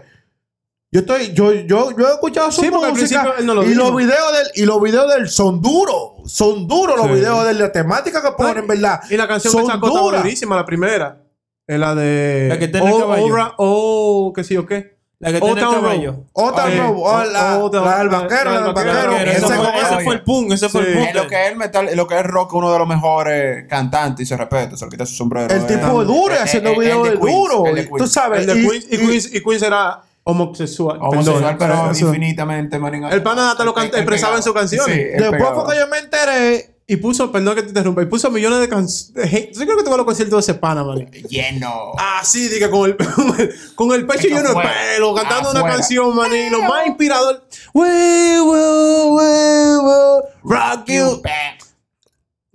[0.91, 3.81] Yo estoy, yo, yo, yo he escuchado su Sí, música no lo y dijo.
[3.83, 7.13] los videos del, y los videos del son duros, son duros los Sí.
[7.13, 9.01] videos de él, la temática que ponen, ¿verdad?
[9.09, 11.21] Y la canción Son que sacó buenísima, la primera.
[11.67, 12.47] Es la de.
[12.49, 13.25] La que tiene el Oh, caballo.
[13.25, 14.95] Obra- oh, qué sé yo qué.
[15.19, 16.15] La que Old tiene el caballo.
[16.33, 19.15] Otra no, oh, la, la del vaquero, la del vaquero.
[19.15, 21.03] Ese, fue, el pum, ese fue el pum.
[21.07, 24.23] En lo que es metal, en lo que es rock, uno de los mejores cantantes
[24.23, 25.53] y se respeta, se le quita su sombrero.
[25.53, 25.65] El eh.
[25.67, 27.65] tipo es duro haciendo el videos de duro.
[27.65, 28.11] el de y Tú Queens.
[28.11, 28.39] sabes.
[28.41, 28.59] El de
[28.91, 30.97] y- Queens, era homosexual.
[31.01, 32.77] Homosexual, Perdón, pero infinitamente.
[33.11, 35.17] El pana hasta lo expresaba en sus canciones.
[35.17, 36.74] Después fue que yo me enteré.
[36.87, 39.57] Y puso, perdón que te interrumpa, y puso millones de canciones.
[39.57, 41.09] Yo creo que te va a los conciertos de ese pana, man.
[41.29, 41.93] Lleno.
[41.97, 42.95] Ah, sí, diga, con el,
[43.75, 44.55] con el pecho lleno de
[44.93, 45.77] pelo, cantando una Afuera.
[45.77, 46.29] canción, man.
[46.35, 47.43] Y lo más inspirador.
[47.73, 51.21] We will, we will rock you.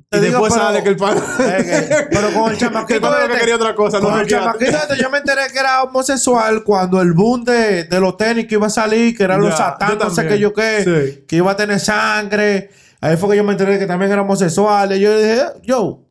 [0.08, 1.22] Te Y digo, después pero- sale que el pana.
[1.40, 4.10] Eh, que- pero con el que el chamaquito lo que este- quería otra cosa, no
[4.10, 4.44] Con el hackeate.
[4.44, 8.46] chamaquito este, yo me enteré que era homosexual cuando el boom de, de los tenis
[8.46, 10.84] que iba a salir, que eran Ya, los satán, yo no sé qué yo qué,
[10.84, 11.24] Sí.
[11.26, 12.70] que iba a tener sangre.
[13.00, 14.94] Ahí fue que yo me enteré que también era homosexual.
[14.96, 16.02] Y yo dije, yo.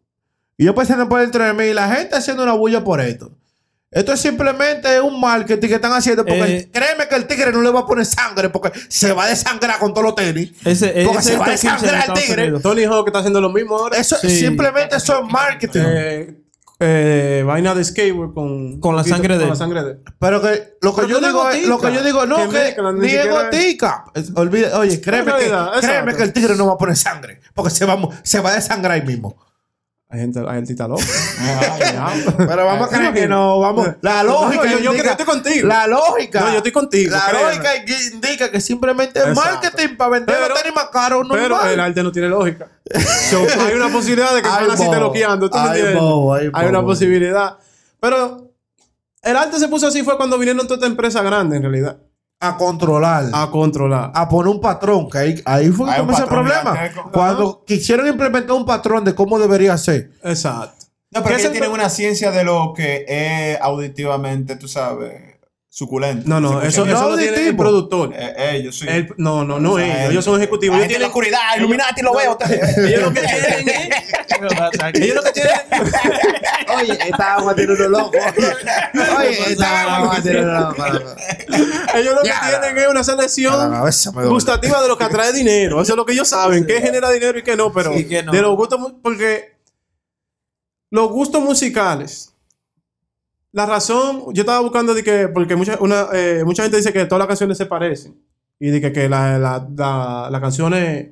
[0.58, 3.32] Y yo pensé por dentro de mí, la gente haciendo una bulla por esto.
[3.92, 6.24] Esto es simplemente un marketing que están haciendo.
[6.24, 6.70] Porque Eh.
[6.72, 9.80] créeme que el tigre no le va a poner sangre porque se va a desangrar
[9.80, 10.52] con todos los tenis.
[10.64, 12.60] Ese, Porque es se el va a top 15 de desangrar el tigre.
[12.60, 13.98] Tony Hawk está haciendo lo mismo ahora.
[13.98, 14.30] Eso Sí.
[14.30, 15.82] simplemente eso es marketing.
[15.86, 16.36] Eh,
[16.80, 19.98] eh, vaina de skateboard con, Con la sangre de con la sangre de.
[20.18, 22.48] Pero que lo que Pero yo que digo es lo que yo digo, no, que
[22.48, 24.06] que, mezclan, ni ni siquiera- gotica.
[24.14, 27.42] Es- olvida- oye, créeme, que, realidad, créeme que el tigre no va a poner sangre.
[27.54, 29.36] Porque se va, se va a desangrar ahí mismo.
[30.12, 31.04] Hay gente, hay gente loca.
[32.38, 33.90] Pero vamos a creer que no, vamos.
[34.02, 34.64] La lógica.
[34.64, 35.68] No, yo- yo indica- creo que estoy contigo.
[35.68, 36.40] La lógica.
[36.42, 37.44] No, yo estoy contigo, La créeme.
[37.46, 37.70] lógica
[38.14, 39.52] indica que simplemente es Exacto.
[39.52, 41.28] marketing para vender Pero- los tenis más caros.
[41.30, 42.68] Pero el arte no tiene lógica.
[43.30, 45.00] So, hay una posibilidad de que Ay, van así te bobo.
[45.00, 45.48] bloqueando.
[45.50, 46.90] ¿tú me Ay, bobo, ay, hay una bobo.
[46.92, 47.58] posibilidad.
[48.00, 48.52] Pero
[49.22, 51.98] el arte se puso así fue cuando vinieron todas estas empresas grandes, en realidad.
[52.40, 53.26] A controlar.
[53.34, 54.12] A controlar.
[54.14, 56.78] a poner un patrón, que ahí, ahí fue que comenzó el problema.
[57.12, 60.12] Cuando quisieron implementar un patrón de cómo debería ser.
[60.24, 60.86] Exacto.
[61.12, 65.29] No, ¿Qué pero ellos el tienen una ciencia de lo que es auditivamente, tú sabes,
[65.80, 66.28] suculento.
[66.28, 67.34] No, no, eso, eso lo bien.
[67.34, 68.12] tiene el productor.
[68.14, 68.86] Eh, ellos, sí.
[68.86, 70.12] El- no, no, no O sea, ellos.
[70.12, 70.76] Ellos son ejecutivos.
[70.76, 72.38] Ellos gente en la tienen, oscuridad, Illuminati, lo veo.
[72.86, 75.02] ellos lo que tienen es.
[75.02, 75.54] Ellos lo que tienen.
[76.78, 78.12] Oye, esta agua tiene uno loco.
[79.20, 80.84] Oye, esta agua tiene uno loco.
[81.96, 83.82] Ellos lo que tienen es una selección
[84.28, 85.82] gustativa de lo que atrae dinero.
[85.82, 86.66] Eso es lo que ellos saben.
[86.66, 87.72] Qué genera dinero y qué no.
[87.72, 88.32] Pero no.
[88.34, 88.96] de los gustos.
[89.02, 89.56] Porque
[90.92, 92.34] los gustos musicales.
[93.52, 94.26] La razón.
[94.34, 95.28] Yo estaba buscando de que.
[95.28, 95.78] Porque mucha,
[96.14, 98.22] eh, mucha gente dice que todas las canciones se parecen.
[98.60, 101.10] Y de que, que la- la- las canciones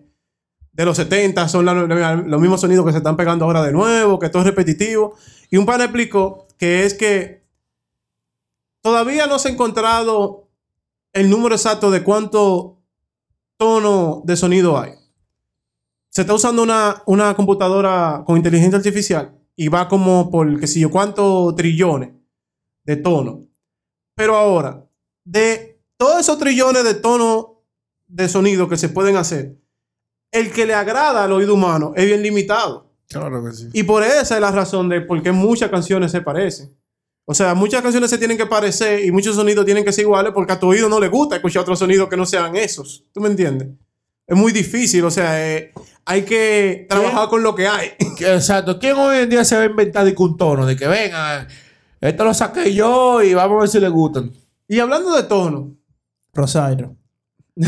[0.74, 4.30] de los 70 son los mismos sonidos que se están pegando ahora de nuevo, que
[4.30, 5.16] todo es repetitivo.
[5.50, 7.44] Y un pana explicó que es que
[8.82, 10.48] todavía no se ha encontrado
[11.14, 12.78] el número exacto de cuánto
[13.58, 14.92] tono de sonido hay.
[16.10, 20.80] Se está usando una, una computadora con inteligencia artificial y va como por, qué sé
[20.80, 22.12] yo, cuántos trillones
[22.88, 23.46] de tono.
[24.16, 24.84] Pero ahora,
[25.24, 27.48] de todos esos trillones de tonos
[28.08, 29.58] de sonido que se pueden hacer,
[30.32, 32.90] el que le agrada al oído humano es bien limitado.
[33.10, 33.70] Claro que sí.
[33.74, 36.76] Y por esa es la razón de por qué muchas canciones se parecen.
[37.26, 40.32] O sea, muchas canciones se tienen que parecer y muchos sonidos tienen que ser iguales
[40.34, 43.04] porque a tu oído no le gusta escuchar otros sonidos que no sean esos.
[43.12, 43.68] ¿Tú me entiendes?
[44.26, 45.74] Es muy difícil, o sea, eh,
[46.06, 47.92] hay que trabajar con lo que hay.
[48.20, 48.80] Exacto.
[48.80, 50.66] ¿Quién hoy en día se va a inventar de que un tono?
[50.66, 51.48] De que venga,
[52.02, 54.32] esto lo saqué yo y vamos a ver si le gustan.
[54.68, 55.76] Y hablando de tono.
[56.34, 56.96] Rosario.
[57.56, 57.66] no,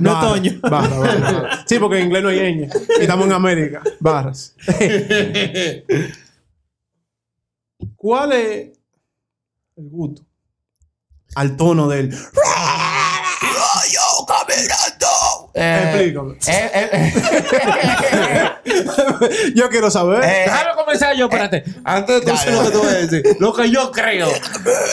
[0.00, 0.52] no Toño.
[0.62, 1.64] barra, barra, barra.
[1.66, 2.70] Sí, porque en inglés no hay ñ.
[2.98, 3.82] Y estamos en América.
[4.00, 4.56] Barras.
[7.96, 8.70] ¿Cuál es
[9.76, 10.22] el gusto?
[11.34, 12.14] Al tono del.
[15.54, 16.34] Explícame.
[16.48, 18.52] Eh, eh,
[19.54, 20.22] Yo quiero saber.
[20.24, 21.64] eh, Déjame comenzar yo, espérate.
[21.84, 23.22] Antes de tú decir lo que tú vas a decir.
[23.38, 24.28] Lo que yo creo.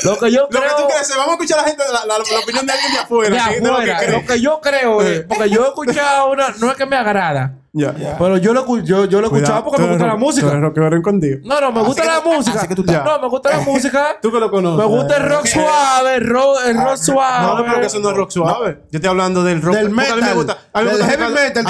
[0.04, 0.62] Lo que yo Lo creo.
[0.76, 2.94] que tú crees, vamos a escuchar a la gente, la, la- la opinión de alguien
[2.94, 3.30] de afuera.
[3.30, 4.12] de de lo que afuera.
[4.12, 5.22] Lo que yo creo es.
[5.22, 6.50] Porque yo he escuchado una.
[6.60, 7.54] No es que me agrada.
[7.72, 7.94] Ya.
[8.18, 10.50] Pero yo lo, yo, yo lo he escuchado porque me gusta la música.
[10.60, 11.38] rockero escondido.
[11.44, 12.68] No, no, me gusta que la música.
[12.68, 14.08] que No, me gusta la música.
[14.22, 14.80] Tú que lo conoces.
[14.80, 17.46] Me gusta el rock suave, el rock, el rock No, suave.
[17.48, 18.82] no, porque eso no es rock suave.
[18.92, 19.76] Yo estoy hablando del rock.
[19.76, 20.36] Del porque a mí me metal.
[20.36, 20.58] gusta.
[20.74, 21.66] A mí me gusta heavy metal.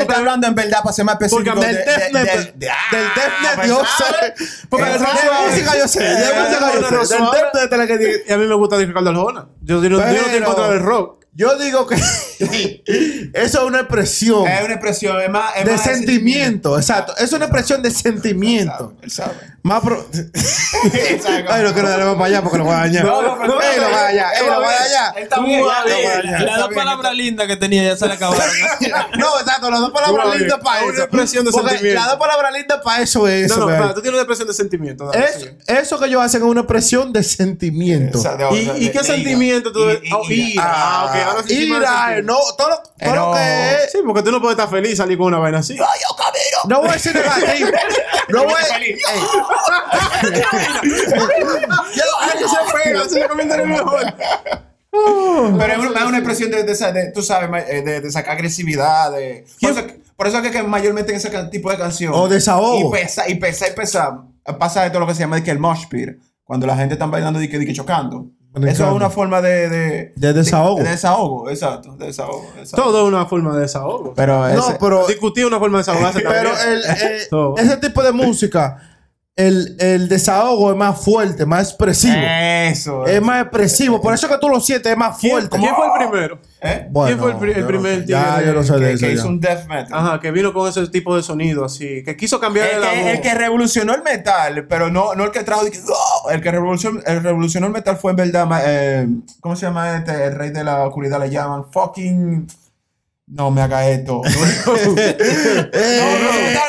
[0.00, 1.50] Está hablando en verdad para ser más específico.
[1.54, 2.44] Porque Del de- death de- metal.
[2.44, 4.32] de- de- Del death metal, yo ¿sabes?
[4.38, 4.66] sé.
[4.68, 6.00] Porque el rock De suave- música yo sé.
[6.02, 7.14] De música yo sé.
[7.16, 9.48] Del death metal es que a mí me gusta Ricardo Arjona.
[9.60, 11.23] Yo, yo no- no estoy en Pero- contra del rock.
[11.36, 11.96] Yo digo que
[13.34, 15.56] eso es una expresión Es una expresión, es más.
[15.56, 16.76] es de más sentimiento.
[16.78, 17.16] Exacto.
[17.16, 18.94] Es una expresión de sentimiento.
[19.02, 19.34] Él sabe.
[19.62, 20.06] Más pro...
[20.12, 21.52] Exacto.
[21.52, 23.04] Ay, no quiero darle más para allá porque lo voy a dañar.
[23.04, 24.34] No, no, pero- Ey, lo voy a dañar.
[24.34, 25.16] Ey, lo voy a dañar.
[25.16, 28.44] Él está bien, Las está dos palabras lindas que tenía ya se le acabaron.
[29.18, 29.26] No,
[29.68, 29.70] exacto.
[29.70, 31.02] Las dos palabras lindas para una eso.
[31.02, 32.00] expresión de Porque sentimiento.
[32.00, 34.54] Las dos palabras lindas para eso es No, no, espera, tú tienes una expresión de
[34.54, 35.06] sentimiento.
[35.10, 35.58] dale, Es- sigue.
[35.66, 38.18] eso que ellos hacen es una expresión de sentimiento.
[38.18, 38.54] Exacto.
[38.56, 40.00] ¿Y, De- y de- qué de sentimiento tú ira.
[40.00, 40.10] ves?
[40.12, 40.34] Oh, Ira.
[40.52, 40.62] ira.
[40.66, 41.14] Ah, ok.
[41.28, 43.92] Ahora sí Ira, no, todo lo, todo lo Pero- que es.
[43.92, 45.76] Sí, porque tú no puedes estar feliz salir con una vaina así.
[46.68, 47.68] No voy a decir negativo.
[48.28, 48.78] No voy a
[52.38, 54.02] que se pega, comentario mejor.
[55.58, 58.10] Pero es una, es una expresión de, de, esa- de- tú sabes, eh, de, de
[58.10, 59.12] sacar agresividad.
[59.12, 59.80] De, por, eso,
[60.16, 62.12] por eso es que, que mayormente en ese tipo de canción.
[62.14, 62.88] O desahogo.
[62.88, 64.22] Y pesa, y pesa, y pesa.
[64.58, 66.10] Pasa esto lo que se llama de que el mosh pit.
[66.44, 68.26] Cuando la gente está bailando y que, y que chocando.
[68.68, 69.68] Eso es una forma de...
[69.68, 70.80] De, De desahogo.
[70.80, 71.96] De, desahogo, exacto.
[71.96, 72.46] De desahogo.
[72.56, 72.76] exacto.
[72.84, 74.14] Todo es una forma de desahogo.
[74.14, 77.56] Pero No, ese- pero, Discutir es una forma de desahogarse pero el, Todo.
[77.56, 78.93] ese tipo de música,
[79.36, 82.14] el, el desahogo es más fuerte, más expresivo.
[82.16, 83.04] Eso.
[83.06, 84.00] Es más expresivo.
[84.00, 85.58] Por eso que tú lo sientes, es más ¿Quién, fuerte.
[85.58, 86.38] quién fue el primero?
[86.62, 86.86] ¿Eh?
[86.90, 88.06] Bueno, quién fue el pri- el yo no primer sé.
[88.06, 89.00] Ya, yo no sé de Que, eso.
[89.00, 89.12] que ya.
[89.20, 89.92] hizo un death metal.
[89.92, 92.04] Ajá, que vino con ese tipo de sonido así.
[92.04, 93.06] Que quiso cambiar El la que, voz.
[93.10, 95.62] el que revolucionó el metal, pero no, no el que trajo.
[95.62, 98.48] "Oh", El que revolucionó el, revolucionó el metal fue en verdad.
[98.64, 99.08] eh,
[99.40, 100.26] ¿Cómo se llama este?
[100.26, 101.64] El rey de la oscuridad le llaman.
[101.72, 102.46] Fucking.
[103.26, 104.20] No me haga esto.
[104.22, 104.76] No, no,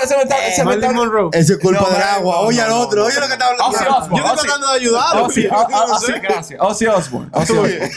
[0.08, 1.30] se me está- Monroe.
[1.34, 2.40] Eso es culpa del agua.
[2.42, 3.06] Oye al otro.
[3.06, 3.78] Oye lo que está hablando.
[4.16, 5.26] Yo estoy tratando de ayudarlo.
[5.26, 6.62] Ozzy, ah, ah, gracias.
[6.62, 7.30] Ozzy Osbourne.
[7.34, 7.92] Ozzy Osbourne.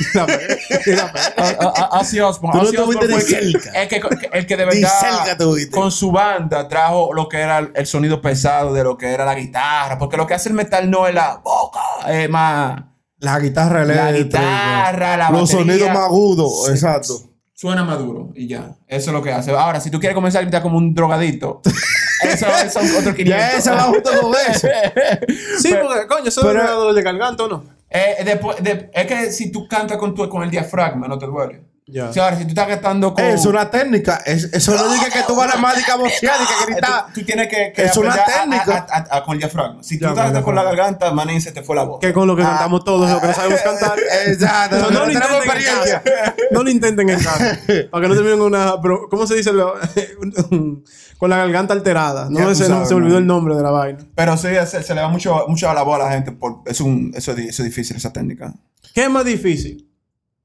[1.36, 2.60] Ah, ah, ah, Ozzy Osbourne.
[2.60, 5.38] El que- de verdad
[5.70, 9.34] con su banda trajo lo que era el sonido pesado de lo que era la
[9.36, 9.98] guitarra.
[9.98, 12.80] Porque lo que hace el metal no es la boca, es más
[13.20, 14.40] La guitarra la eléctrica.
[14.40, 16.68] guitarra, la Los sonidos más agudos.
[16.70, 17.27] Exacto.
[17.60, 18.76] Suena maduro y ya.
[18.86, 19.50] Eso es lo que hace.
[19.50, 21.60] Ahora, si tú quieres comenzar a gritar como un drogadito,
[22.22, 23.24] eso son otros 500.
[23.26, 24.68] Ya ese va junto con eso.
[25.60, 27.64] Sí, porque, coño, eso pero- es dolor de garganta, ¿o no?
[27.90, 31.26] Eh, después, de- es que si tú cantas con, tu, con el diafragma, no te
[31.26, 31.64] duele.
[31.90, 33.24] O sea, ahora, si tú estás cantando con.
[33.24, 34.16] Es una técnica.
[34.26, 37.06] Es- eso no dice que tú vas a la mágica bocear y que Eh, gritar.
[37.06, 38.86] tú, tú tienes que, que Es una técnica.
[38.90, 39.82] a- a- a- con el diafragma.
[39.82, 42.00] Si tú Ya, estás con la garganta, manín, se te fue la voz.
[42.00, 43.98] Que con lo que cantamos todos, lo que no sabemos cantar.
[44.26, 44.76] Exacto.
[44.78, 46.02] No, no lo tenemos intenten en experiencia.
[46.02, 46.34] casa.
[46.50, 47.58] No lo intenten en casa.
[47.90, 48.80] Para que no terminen con una.
[48.82, 49.52] pero, ¿Cómo se dice?
[49.52, 49.74] Lo-
[51.18, 52.28] con la garganta alterada.
[52.30, 53.22] No sabes, se me olvidó man.
[53.22, 53.98] el nombre de la vaina.
[54.14, 56.32] Pero sí, se, se le da mucho, mucho a la voz a la gente.
[56.32, 58.52] Por, es, un, eso, eso es difícil, esa técnica.
[58.94, 59.88] ¿Qué es más difícil?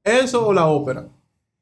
[0.02, 1.04] ¿Eso o la ópera?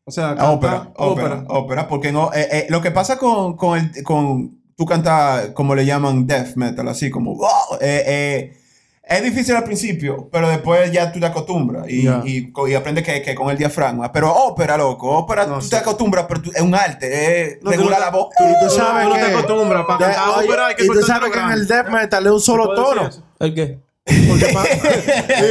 [0.04, 3.78] O sea, cantar ópera, ópera, ópera, porque no, eh, eh, lo que pasa con, con,
[3.78, 8.56] el, con tú cantas, como le llaman death metal, así como, wow, eh, eh,
[9.04, 13.34] es difícil al principio, pero después ya tú te acostumbras y, y, aprendes que, que
[13.34, 14.10] con el diafragma.
[14.12, 15.70] Pero ópera, loco, ópera, No, tú sí.
[15.70, 18.28] te acostumbras, pero tú- es un arte, es No, regular no la voz.
[18.36, 19.84] Tú Tú sabes no- te que- acostumbras.
[19.86, 22.26] Para Ya, cantar oye, ópera hay que Y tú sabes que en el death metal
[22.26, 23.26] es un solo ¿Puedo decir tono.
[23.40, 23.78] ¿El qué?
[24.04, 24.80] Porque pa- sí,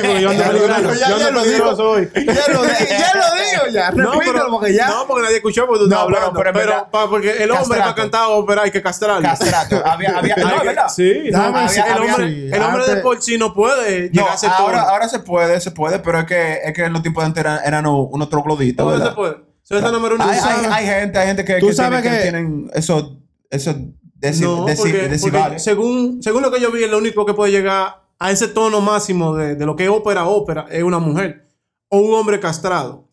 [0.05, 0.81] porque yo ando Ya lo peligroso.
[0.81, 1.51] dijo, ya- Yo ya ando lo dijo.
[1.63, 2.09] peligroso hoy.
[2.13, 3.91] Ya lo di- ya lo digo ya.
[3.91, 4.87] No, Repítelo pero, porque ya.
[4.89, 6.07] no, porque nadie escuchó porque tú No, estabas
[6.53, 7.09] pero- hablando.
[7.09, 7.95] porque el hombre para Castrato.
[7.95, 9.21] cantar ópera hay que castrarlo.
[9.21, 9.81] Castrato.
[9.85, 10.87] Había, había, no, Hay es que- verdad.
[10.89, 14.01] Sí, no, Déjame había- decir- el hombre, sí, el hombre de por sí no puede
[14.09, 16.83] No, llegar a ser ahora, ahora se puede, se puede, pero es que, es que
[16.83, 19.35] en los tiempos de antes eran, eran unos trogloditos, ¿Cómo se puede?
[19.63, 20.25] Eso es el número uno.
[20.25, 23.13] Hay, hay, hay gente, hay gente que, Tú que sabes tienen esos,
[23.49, 23.75] esos
[24.19, 25.63] deci- No, deci- porque, porque decibales.
[25.63, 29.35] según, según lo que yo vi, lo único que puede llegar a ese tono máximo
[29.35, 31.49] de, de lo que es ópera, ópera, es una mujer
[31.89, 33.09] o un hombre castrado.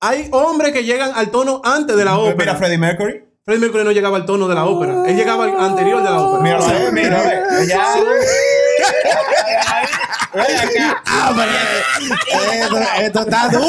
[0.00, 2.56] Hay hombres que llegan al tono antes de la Mira, ópera.
[2.56, 3.22] Freddie Mercury.
[3.44, 5.02] Freddie Mercury no llegaba al tono de la ópera.
[5.06, 6.42] Él llegaba al anterior de la ópera.
[6.42, 7.22] Míralo ahí, mira,
[10.36, 10.42] ve.
[10.74, 11.02] Ya.
[12.54, 13.66] Esto, esto está duro.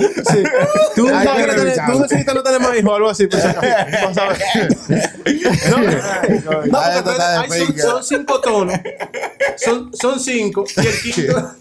[0.95, 3.27] Tú, no que quieres tener- tú necesitas no tener más hijos o algo así.
[3.27, 3.43] Pues,
[4.01, 4.27] Vamos a.
[5.69, 5.77] No,
[6.65, 8.73] no, Ah, porque de hay- son, cinco tonos.
[9.57, 10.65] Son, son cinco.
[10.75, 11.51] Y el quinto.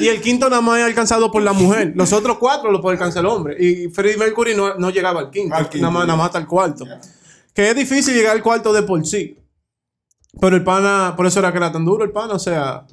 [0.00, 1.92] Y el quinto nada más es alcanzado por la mujer.
[1.94, 3.56] Los otros cuatro lo puede alcanzar el hombre.
[3.58, 5.54] Y Freddie Mercury no, no llegaba al quinto.
[5.54, 6.84] Al quinto, nada, más, nada más hasta el cuarto.
[7.54, 9.38] Que es difícil llegar al cuarto de por sí.
[10.40, 12.34] Pero el pana, por eso era que era tan duro el pana.
[12.34, 12.86] O sea,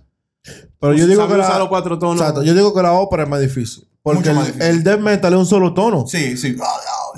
[0.80, 2.20] Pero yo digo que la, los cuatro tonos.
[2.20, 3.88] Exacto, yo digo que la ópera es más difícil.
[4.02, 4.68] Porque Mucho el, más difícil.
[4.70, 6.06] el death metal es un solo tono.
[6.08, 6.58] Sí, sí.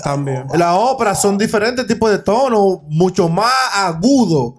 [0.02, 0.46] También.
[0.54, 4.54] Las óperas son diferentes tipos de tonos, mucho más agudos.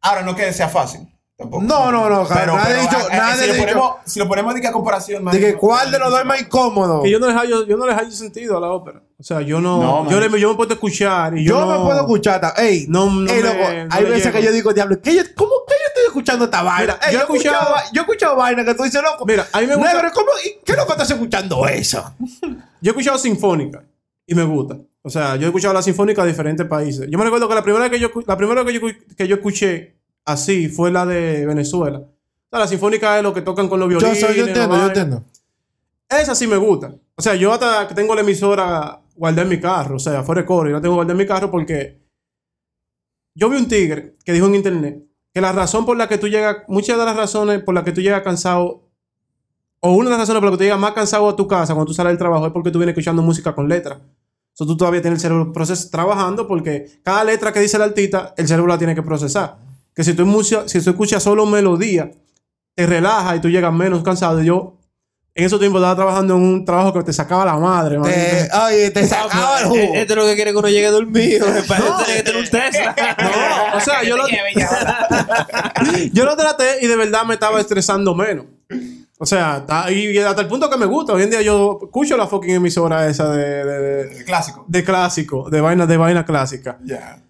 [0.00, 1.00] Ahora no que sea fácil.
[1.36, 1.62] Tampoco.
[1.64, 4.18] No, no, no, Pero, nadie pero, dicho- eh, nadie si, ha lo dicho- ponemos, si
[4.20, 7.02] lo ponemos de que a comparación, De que cuál de los dos es más incómodo.
[7.02, 9.02] Que yo no les hallo, yo no les hallo sentido a la ópera.
[9.18, 10.04] O sea, yo no.
[10.04, 11.54] No, yo, le, yo me puedo escuchar y yo.
[11.54, 12.38] Yo no, me puedo escuchar.
[12.40, 13.56] ta- Ey, No, no ey, loco,
[13.90, 14.36] hay veces llego.
[14.38, 16.94] que yo digo, diablo, ¿qué yo, ¿cómo que yo estoy escuchando esta vaina?
[16.94, 19.02] Mira, Ey, yo yo, he escuchado, escuchado- va- yo he escuchado vaina que tú dices,
[19.02, 19.24] loco.
[19.24, 19.92] Mira, a mí me gusta.
[19.94, 22.14] Negro, ¿cómo, y ¿qué loco estás escuchando eso?
[22.82, 23.82] Yo he escuchado sinfónica
[24.26, 24.76] y me gusta.
[25.02, 27.08] O sea, yo he escuchado la sinfónica de diferentes países.
[27.10, 29.28] Yo me recuerdo que la primera vez que yo, la primera vez que yo, que
[29.28, 29.94] yo escuché
[30.24, 31.98] así fue la de Venezuela.
[32.00, 32.08] O
[32.50, 34.20] sea, la sinfónica es lo que tocan con los Yo, violines.
[34.20, 35.24] yo la entiendo, yo entiendo.
[36.08, 36.92] Esa sí me gusta.
[37.16, 39.96] O sea, yo hasta que tengo la emisora guardé mi carro.
[39.96, 42.06] O sea, fuera de coro, yo la tengo guardada en mi carro porque
[43.34, 45.02] yo vi un tigre que dijo en internet
[45.32, 47.92] que la razón por la que tú llegas, muchas de las razones por las que
[47.92, 48.88] tú llegas cansado,
[49.80, 51.74] o una de las razones por las que tú llegas más cansado a tu casa
[51.74, 54.00] cuando tú sales del trabajo es porque tú vienes escuchando música con letra.
[54.54, 58.32] So, tú todavía tienes el cerebro proces trabajando porque cada letra que dice el artista,
[58.38, 59.58] el cerebro la tiene que procesar.
[59.94, 62.10] Que si tú, si tú escuchas solo melodía,
[62.74, 64.42] te relaja y tú llegas menos cansado.
[64.42, 64.75] Yo
[65.38, 67.98] en esos tiempos estaba trabajando en un trabajo que te sacaba la madre.
[67.98, 68.10] man.
[68.10, 69.76] Te, oye, te sacaba el jugo.
[69.78, 71.46] Eh, Este es lo que quiere que uno llegue dormido.
[71.68, 72.96] Para eso tiene que tener un Tesla.
[73.70, 74.24] No, o sea, yo lo,
[76.12, 78.46] yo lo traté y de verdad me estaba estresando menos.
[79.18, 81.12] O sea, y hasta el punto que me gusta.
[81.12, 84.64] Hoy en día yo escucho la fucking emisora esa de, de, clásico.
[84.68, 86.78] de clásico, de vaina, de vaina clásica.
[86.84, 87.22] Ya.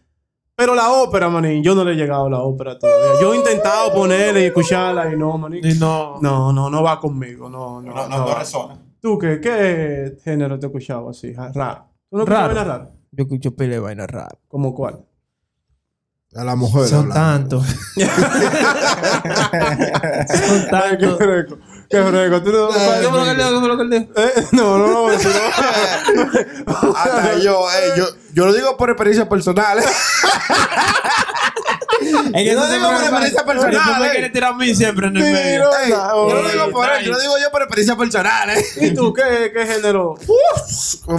[0.57, 3.21] Pero la ópera, manín, yo no le he llegado a la ópera todavía.
[3.21, 5.61] Yo he intentado ponerla y escucharla y no, manín.
[5.63, 6.19] Y no.
[6.23, 7.51] No, no, no va conmigo.
[7.51, 8.79] No, no, No, no, no resona.
[8.99, 11.35] ¿Tú qué, qué género te he escuchado así?
[11.35, 11.91] Raro.
[12.09, 12.89] ¿Tú no escuchas vaina rara?
[13.11, 14.31] Yo escucho pile de vaina rara.
[14.49, 15.05] ¿Como cuál?
[16.35, 16.87] A la mujer.
[16.87, 17.67] Son tantos.
[17.97, 18.07] Son
[20.71, 21.19] tantos.
[21.89, 22.43] Qué fresco.
[22.43, 22.69] Tú no.
[22.69, 23.51] ¿Qué fue lo él dijo?
[23.51, 24.07] ¿Qué fue lo dijo?
[24.17, 25.09] Eh, No, no, no.
[25.09, 26.97] no.
[26.97, 29.79] Hasta yo, eh, yo, yo lo digo por experiencia personal.
[32.03, 32.51] ¿eh?
[32.51, 34.11] Eso no digo por experiencia personal, me eh.
[34.11, 35.65] quiere tirar a mí siempre en el medio.
[35.65, 38.51] no, yo no digo por él, yo lo digo yo por experiencia personal.
[38.51, 38.65] ¿eh?
[38.81, 40.15] ¿Y tú qué, qué género?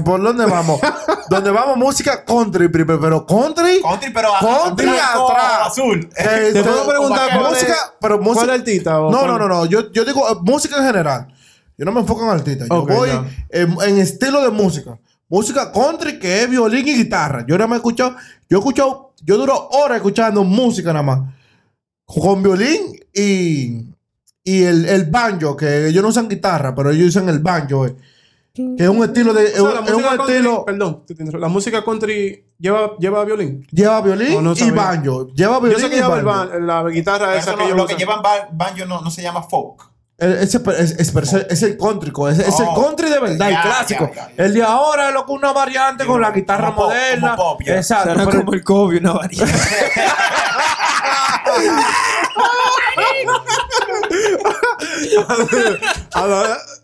[0.04, 0.80] ¿Por dónde vamos?
[1.30, 1.78] ¿Dónde vamos?
[1.78, 3.82] Música country pero country.
[3.82, 5.68] Country, pero Country atrás.
[5.68, 6.10] azul.
[6.18, 8.46] eh, Te to- puedo preguntar música, pero música.
[8.46, 9.00] ¿Cuál artista?
[9.02, 9.66] o No, no, no, no.
[9.66, 11.28] Yo, yo digo eh, música en general.
[11.78, 12.66] Yo no me enfoco en artista.
[12.70, 13.10] Yo voy
[13.50, 14.98] en, en estilo de música.
[15.30, 17.46] Música country que es violín y guitarra.
[17.48, 18.16] Yo nada más he escuchado,
[18.50, 21.20] yo he escuchado, yo duro horas escuchando música nada más.
[22.06, 23.90] Con violín y,
[24.44, 27.86] y el, el banjo, que ellos no usan guitarra, pero ellos usan el banjo.
[27.88, 27.96] eh.
[28.54, 29.60] Que es un estilo de.
[29.60, 30.66] O sea, la es un música country- estilo.
[30.66, 31.04] Perdón,
[31.40, 33.68] la música country lleva, lleva violín.
[33.70, 35.28] Lleva violín No, no y banjo.
[35.36, 36.54] Lleva violín Yo sé que y lleva el banjo.
[36.54, 39.02] ban- la guitarra Pero esa eso que no- ellos lo que llevan ba- banjo no,
[39.02, 39.92] no se llama folk.
[40.20, 42.84] El- Ese, es, es, es- es el country, es, es el Oh.
[42.84, 44.10] country de verdad, el clásico.
[44.36, 47.36] El de ahora es lo que una variante con la guitarra como pop, moderna.
[47.36, 47.76] como pop, ya.
[47.76, 48.12] Exacto.
[48.14, 49.54] Será pero- como el COVID, una variante.
[56.14, 56.26] Ah,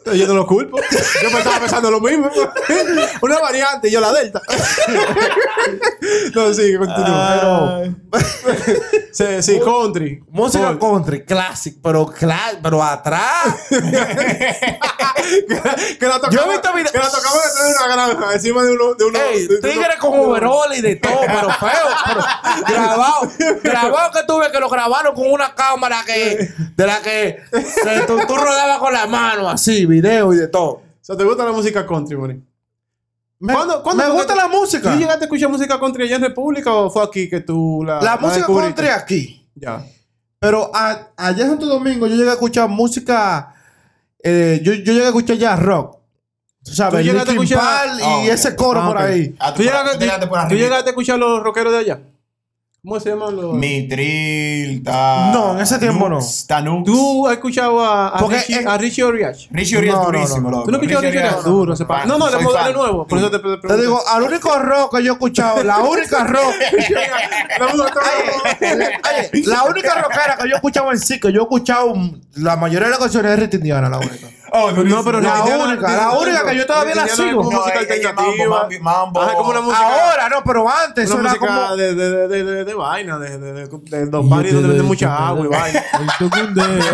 [0.05, 0.77] no, yo no lo culpo.
[1.21, 2.29] Yo me estaba pensando lo mismo.
[3.21, 4.41] Una variante, yo la delta.
[6.36, 7.84] no, sí, continúa.
[9.11, 10.23] Sí, sí, country.
[10.29, 13.55] música country, clásico, pero, cla- pero atrás.
[15.99, 18.63] que la tocamos, Yo he visto video- que la tocamos detrás de una granja, encima
[18.63, 18.93] de uno.
[18.95, 21.69] De uno Ey, de- de tigre uno- con overol y de todo, pero feo.
[22.05, 22.21] pero
[22.67, 23.31] grabado.
[23.63, 28.19] grabado que tuve que lo grabaron con una cámara que de la que se- tú,
[28.28, 30.71] tú rodabas con la mano, así, video y de todo.
[30.71, 32.41] O sea, ¿te gusta la música country, Moni?
[33.39, 34.91] Me, ¿Cuándo- cuándo me gusta la música.
[34.93, 38.01] ¿Tú llegaste a escuchar música country allá en República o fue aquí que tú la
[38.01, 38.74] La música descubriste?
[38.84, 39.47] country aquí.
[39.55, 39.86] Ya.
[40.39, 43.49] Pero a- allá en Santo Domingo yo llegué a escuchar música.
[44.26, 45.97] eh, yo, yo llegué a escuchar jazz rock.
[46.63, 49.36] Tú sabes, ¿Tú llegaste a escuchar- y Oh, ese coro Ah, por ahí.
[49.38, 51.99] Ah, ¿Tú llegaste, tú llegaste por tú llegaste a escuchar los rockeros de allá?
[52.86, 53.53] ¿Cómo se llaman los...?
[53.53, 55.31] Mitril, ta...
[55.34, 56.19] No, en ese tiempo no.
[56.45, 56.84] Tanux.
[56.86, 59.38] ¿Tú has escuchado a, a Porque Richie, a Richie Oriach?
[59.51, 60.57] Richie Urias No, no, durísimo, no.
[60.57, 60.63] loco.
[60.65, 61.43] ¿Tú no escuchas a Richie Oriach?
[61.43, 62.73] Duro, pa- No, no, fan.
[62.73, 63.07] nuevo.
[63.07, 66.23] Por eso te, te, Te digo, al único rock que yo he escuchado, la única
[66.27, 66.53] rock.
[67.61, 71.93] Oye, la única rockera que yo he escuchado en sí, que yo he escuchado
[72.36, 74.27] la mayoría de las canciones de Rita Indiana, la única.
[74.56, 74.70] Oh.
[74.72, 77.43] No, pero La única, la única que yo todavía la sigo.
[77.43, 78.70] música alternativa.
[78.82, 79.20] mambo.
[79.20, 81.76] Ahora, no, pero antes Una música como.
[81.76, 85.84] de, de, de, de, vaina, de, de, de, los donde venden mucha agua y vaina.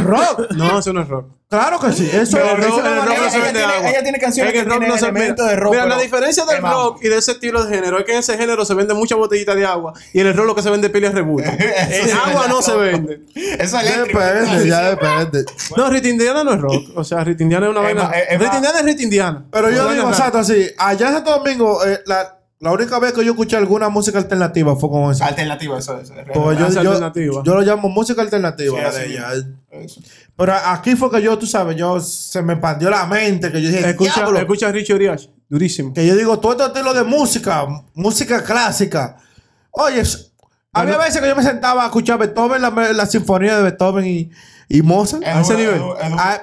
[0.05, 0.51] Rock.
[0.51, 1.38] No, eso no es rock.
[1.49, 2.07] Claro que sí.
[2.13, 3.89] Eso Pero el eso rock- es el rock ella, no se manera- ella vende tiene,
[3.89, 5.55] ella tiene canciones Es que, el rock no se elementos vende.
[5.55, 5.71] de rock.
[5.73, 8.37] Mira, la diferencia del rock y de ese estilo de género es que en ese
[8.37, 10.87] género se vende mucha botellita de agua y en el rock lo que se vende
[10.87, 11.43] es pila de rebull.
[11.43, 13.21] En agua no se vende.
[13.35, 13.97] Eso es.
[13.97, 15.45] Depende, ya depende.
[15.75, 16.83] No, Rita Indiana no es rock.
[16.95, 18.11] O sea, Rita Indiana es una Es vaina.
[18.15, 19.45] es- es Rita Indiana es Rita Indiana.
[19.51, 20.69] Pero yo digo, exacto, así.
[20.77, 24.75] Allá en Santo Domingo, eh, la, la única vez que yo escuché alguna música alternativa
[24.75, 25.23] fue con eso.
[25.23, 26.09] Alternativa, eso es.
[26.33, 27.41] Porque yo, yo, alternativa.
[27.45, 28.75] yo lo llamo música alternativa.
[28.77, 29.27] Sí, la de ella.
[29.71, 30.01] Eso.
[30.35, 33.69] Pero aquí fue que yo, tú sabes, yo se me expandió la mente, que yo
[33.69, 35.23] dije, Escucha, escucha a Richie Oriach.
[35.47, 35.93] Durísimo.
[35.93, 39.17] que yo digo, todo este estilo de música, música clásica.
[39.71, 40.01] Oye,
[40.73, 40.97] había Bueno.
[40.99, 44.29] veces que yo me sentaba a escuchar Beethoven, la, la sinfonía de Beethoven y,
[44.67, 45.23] y Mozart.
[45.25, 45.81] A ese nivel.
[46.17, 46.39] Ah,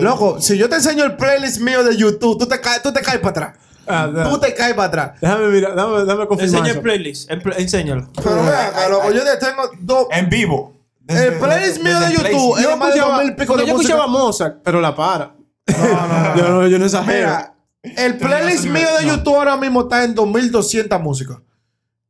[0.00, 3.00] loco, si yo te enseño el playlist mío de YouTube, tú te caes, tú te
[3.00, 3.56] caes para atrás.
[3.90, 5.20] Ah, Tú te caes para atrás.
[5.20, 6.58] Déjame mirar, déjame, déjame confirmar.
[6.60, 7.30] Enseña el playlist.
[7.30, 8.08] el pl- enséñalo.
[8.22, 10.06] Pero vean, acá, loco, yo te tengo dos.
[10.10, 10.74] En vivo.
[11.08, 13.94] El playlist mío de YouTube Yo más de escuchaba, 2000 pico porque de yo música.
[13.94, 15.34] escuchaba Mozart, pero la para.
[15.66, 16.48] No, no, Yo no.
[16.62, 17.28] no, yo no exagero.
[17.28, 19.16] Mira, el playlist no, mío de no.
[19.16, 21.38] YouTube ahora mismo está en 2200 músicas.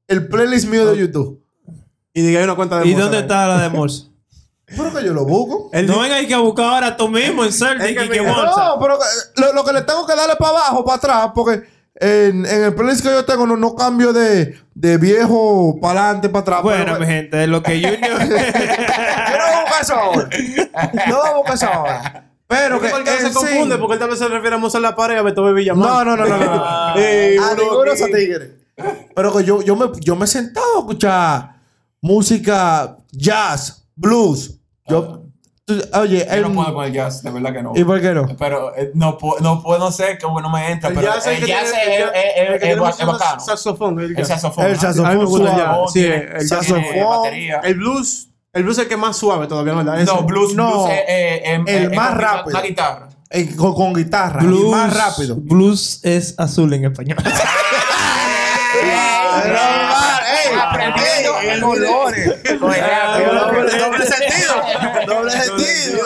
[0.06, 1.42] El playlist mío de YouTube.
[2.12, 3.22] y diga hay una cuenta de ¿Y Mozart dónde ahí.
[3.22, 4.09] está la de Morse?
[4.76, 5.70] Pero que yo lo busco.
[5.72, 8.22] El no venga hay que buscar ahora tú mismo en Celtic Es que y que.
[8.22, 8.98] No, pero
[9.36, 11.62] lo, lo que le tengo que darle para abajo, para atrás, porque
[11.96, 16.28] en, en el playlist que yo tengo no, no cambio de, de viejo para adelante,
[16.28, 16.62] para atrás.
[16.62, 18.00] Bueno, pero- mi gente, de lo que Junior.
[18.20, 20.28] Yo no voy a buscar eso ahora.
[21.08, 22.26] No voy a buscar eso ahora.
[22.46, 24.82] Pero que que porque se confunde, sí- porque él tal vez se refiere a Mozart
[24.82, 26.06] La Pared y a Beethoven Villamar.
[26.06, 26.64] No, no, no, no, no.
[26.64, 26.94] a
[27.52, 28.50] uno ninguno esos tigres.
[29.14, 31.56] Pero que yo, yo, me, yo me he sentado a escuchar
[32.00, 34.58] música jazz, blues.
[34.90, 35.22] Yo,
[35.64, 37.72] tú- oye, Yo no em, puedo con el jazz, de verdad que no.
[37.76, 38.26] ¿y por qué no?
[38.38, 40.88] Pero eh, no, no puedo, no sé, como no me entra.
[40.90, 43.18] El Pero jazz es el el que jazz es- el es- el que bacano.
[43.40, 43.98] Saxofón.
[44.00, 44.28] El El jazz.
[44.28, 44.66] saxofón.
[44.66, 45.92] El saxofón me gusta el jazz.
[45.92, 46.84] Sí, el saxofón.
[47.22, 47.60] batería.
[47.64, 48.26] El blues.
[48.52, 49.84] El blues es el que más suave todavía, ¿no?
[49.84, 50.04] ¿verdad?
[50.04, 51.04] No, blues, No, blues eh,
[51.44, 52.58] eh, el eh, más rápido.
[52.58, 53.08] Una guitarra.
[53.56, 54.40] Con, con guitarra.
[54.42, 55.36] Blues, más rápido.
[55.36, 57.18] Blues es azul en español.
[60.94, 61.66] Pero, sentido.
[61.66, 62.26] Colores.
[62.60, 64.54] Doble sentido.
[65.06, 66.00] Doble sentido.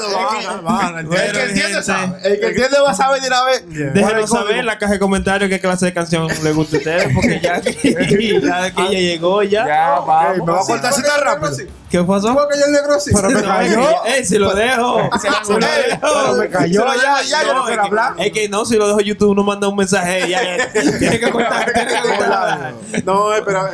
[1.12, 2.18] El que entiende sabe.
[2.24, 3.64] El que entiende va a saber de una vez.
[3.94, 7.08] Déjenos saber en la caja de comentarios qué clase de canción le gusta a ustedes,
[7.14, 9.66] porque ya que ya, ya llegó ya.
[9.66, 10.66] Ya, Ok, me va a vamos.
[10.66, 11.52] cortar así tan rápido.
[11.90, 12.28] ¿Qué pasó?
[12.34, 13.10] ¿Cómo que yo el negro sí?
[13.14, 14.04] Pero me No, cayó.
[14.06, 15.08] eh, si lo dejo.
[15.20, 15.98] Si lo dejo.
[16.00, 18.14] pero me cayó ya, ya, yo no es quiero que- hablar.
[18.18, 20.28] Es que no, si lo dejo YouTube, uno manda un mensaje.
[20.28, 22.74] Ya, ya, tiene que cortar, tiene que cortar.
[23.04, 23.70] No, espera.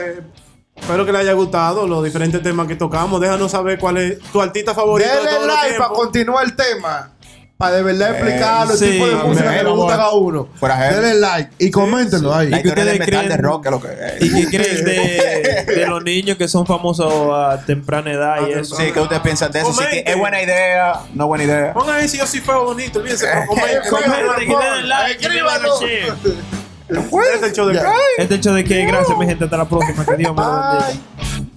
[0.80, 3.20] Eh, espero que les haya gustado los diferentes temas que tocamos.
[3.20, 6.56] Déjanos saber cuál es tu artista favorito de Denle todos los like para continuar el
[6.56, 7.10] tema.
[7.56, 10.48] Para de verdad explicar los sí, tipos de música que le gusta a cada uno.
[10.62, 12.48] Denle like y coméntenlo ahí.
[12.48, 13.42] La ¿Y ustedes metal de creen?
[13.42, 14.22] rock es lo que es.
[14.22, 18.76] ¿Y qué creen de, de los niños que son famosos a temprana edad y eso?
[18.76, 19.72] Sí, ¿qué ustedes piensan de eso?
[19.74, 20.10] Sí, Comente.
[20.10, 21.00] ¿Es buena idea?
[21.12, 21.74] ¿No buena idea?
[21.74, 22.98] Pongan ahí si yo sí fue bonito.
[22.98, 23.26] Olvídense.
[23.46, 23.90] Comenten.
[23.90, 25.78] Comenten, que den like, que Escríbanlo.
[26.94, 27.24] Share.
[27.34, 27.92] Este es el show de Ya.
[28.18, 29.44] Este hecho de que gracias, mi gente.
[29.44, 30.04] Hasta la próxima.
[30.04, 31.49] Que Dios me lo bendiga.